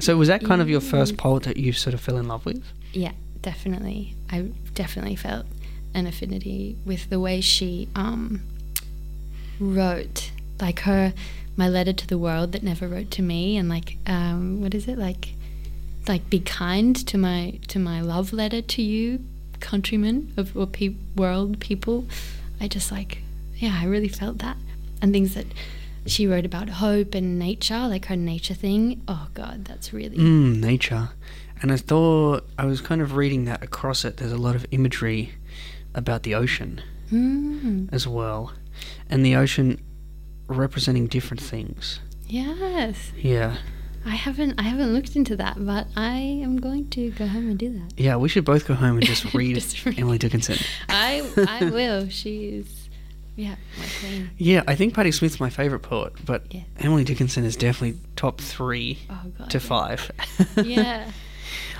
So 0.00 0.16
was 0.16 0.28
that 0.28 0.44
kind 0.44 0.60
of 0.60 0.68
your 0.68 0.80
first 0.80 1.16
poet 1.16 1.42
that 1.44 1.56
you 1.56 1.72
sort 1.72 1.94
of 1.94 2.00
fell 2.00 2.16
in 2.16 2.26
love 2.28 2.44
with? 2.46 2.62
yeah, 2.92 3.12
definitely. 3.42 4.14
I 4.30 4.48
definitely 4.74 5.16
felt 5.16 5.46
an 5.94 6.06
affinity 6.06 6.76
with 6.84 7.10
the 7.10 7.20
way 7.20 7.40
she 7.40 7.88
um, 7.94 8.42
wrote, 9.58 10.30
like 10.60 10.80
her, 10.80 11.12
my 11.60 11.68
letter 11.68 11.92
to 11.92 12.06
the 12.12 12.18
world 12.26 12.48
that 12.52 12.62
never 12.62 12.88
wrote 12.88 13.10
to 13.18 13.22
me, 13.22 13.42
and 13.58 13.68
like, 13.76 13.88
um, 14.06 14.60
what 14.62 14.74
is 14.74 14.88
it 14.92 14.98
like? 14.98 15.24
Like, 16.08 16.24
be 16.30 16.40
kind 16.40 16.94
to 17.10 17.16
my 17.18 17.58
to 17.68 17.78
my 17.78 18.00
love 18.12 18.32
letter 18.32 18.62
to 18.74 18.82
you, 18.82 19.04
countrymen 19.60 20.16
of 20.40 20.56
or 20.56 20.66
pe- 20.66 20.96
world 21.22 21.60
people. 21.68 22.06
I 22.62 22.66
just 22.76 22.90
like, 22.90 23.12
yeah, 23.56 23.74
I 23.82 23.84
really 23.84 24.08
felt 24.08 24.38
that, 24.38 24.56
and 25.00 25.12
things 25.12 25.34
that 25.34 25.46
she 26.06 26.26
wrote 26.26 26.46
about 26.46 26.68
hope 26.84 27.14
and 27.14 27.38
nature, 27.38 27.82
like 27.94 28.06
her 28.06 28.16
nature 28.16 28.54
thing. 28.54 29.02
Oh 29.06 29.28
God, 29.34 29.66
that's 29.66 29.92
really 29.92 30.16
Mm, 30.16 30.60
nature. 30.60 31.10
And 31.62 31.70
I 31.70 31.76
thought 31.76 32.48
I 32.58 32.64
was 32.64 32.80
kind 32.80 33.02
of 33.02 33.14
reading 33.16 33.44
that 33.44 33.62
across 33.62 34.04
it. 34.06 34.16
There's 34.16 34.32
a 34.32 34.38
lot 34.46 34.56
of 34.56 34.64
imagery 34.70 35.32
about 35.94 36.22
the 36.22 36.34
ocean 36.34 36.80
Mm, 37.12 37.88
as 37.92 38.06
well, 38.06 38.52
and 39.10 39.26
the 39.26 39.34
ocean 39.36 39.78
representing 40.50 41.06
different 41.06 41.40
things. 41.42 42.00
yes. 42.26 43.12
Yeah, 43.16 43.56
I 44.04 44.10
haven't 44.16 44.58
I 44.58 44.62
haven't 44.62 44.92
looked 44.94 45.16
into 45.16 45.36
that, 45.36 45.64
but 45.64 45.86
I 45.96 46.16
am 46.42 46.56
going 46.58 46.88
to 46.90 47.10
go 47.12 47.26
home 47.26 47.48
and 47.50 47.58
do 47.58 47.72
that. 47.78 47.92
yeah. 47.98 48.16
We 48.16 48.28
should 48.28 48.44
both 48.44 48.66
go 48.66 48.74
home 48.74 48.96
and 48.96 49.04
just 49.06 49.32
read 49.34 49.54
Just 49.56 49.84
read. 49.84 49.98
Emily 49.98 50.18
Dickinson. 50.18 50.56
I 50.88 51.22
I 51.48 51.64
will. 51.70 52.08
She's 52.08 52.88
yeah, 53.36 53.54
my 53.78 53.86
queen. 54.00 54.30
Yeah, 54.36 54.62
I 54.66 54.74
think 54.74 54.92
Patti 54.94 55.12
Smith's 55.12 55.40
my 55.40 55.48
favorite 55.50 55.80
poet, 55.80 56.12
but 56.26 56.52
Yeah. 56.52 56.62
Emily 56.80 57.04
Dickinson 57.04 57.44
is 57.44 57.56
definitely 57.56 57.98
top 58.16 58.40
three 58.40 58.98
Oh 59.08 59.20
god. 59.38 59.50
to 59.50 59.60
five. 59.60 60.10
Yeah. 60.64 61.10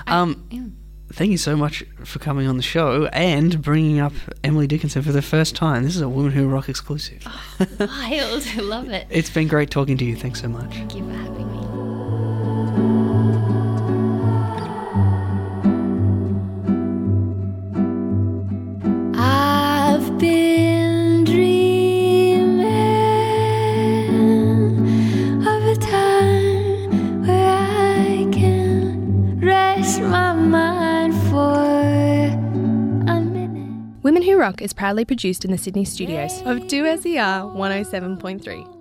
I- 0.07 0.19
um, 0.19 0.47
yeah. 0.49 0.63
Thank 1.11 1.31
you 1.31 1.37
so 1.37 1.55
much 1.55 1.83
for 2.03 2.19
coming 2.19 2.47
on 2.47 2.57
the 2.57 2.63
show 2.63 3.05
and 3.07 3.61
bringing 3.61 3.99
up 3.99 4.13
Emily 4.43 4.67
Dickinson 4.67 5.01
for 5.01 5.11
the 5.11 5.21
first 5.21 5.55
time. 5.55 5.83
This 5.83 5.95
is 5.95 6.01
a 6.01 6.09
Women 6.09 6.31
Who 6.31 6.47
Rock 6.47 6.69
exclusive. 6.69 7.23
Oh, 7.25 7.67
wild. 7.79 7.89
I 7.91 8.19
also 8.19 8.63
love 8.63 8.89
it. 8.89 9.07
It's 9.11 9.29
been 9.29 9.47
great 9.47 9.69
talking 9.69 9.97
to 9.97 10.05
you. 10.05 10.15
Thanks 10.15 10.41
so 10.41 10.47
much. 10.47 10.71
Thank 10.73 10.95
you 10.95 11.05
for 11.05 11.11
having 11.11 11.47
me. 11.47 11.50
Is 34.61 34.73
proudly 34.73 35.05
produced 35.05 35.43
in 35.43 35.49
the 35.49 35.57
Sydney 35.57 35.85
studios 35.85 36.39
of 36.41 36.59
2SER 36.67 37.55
107.3. 37.55 38.80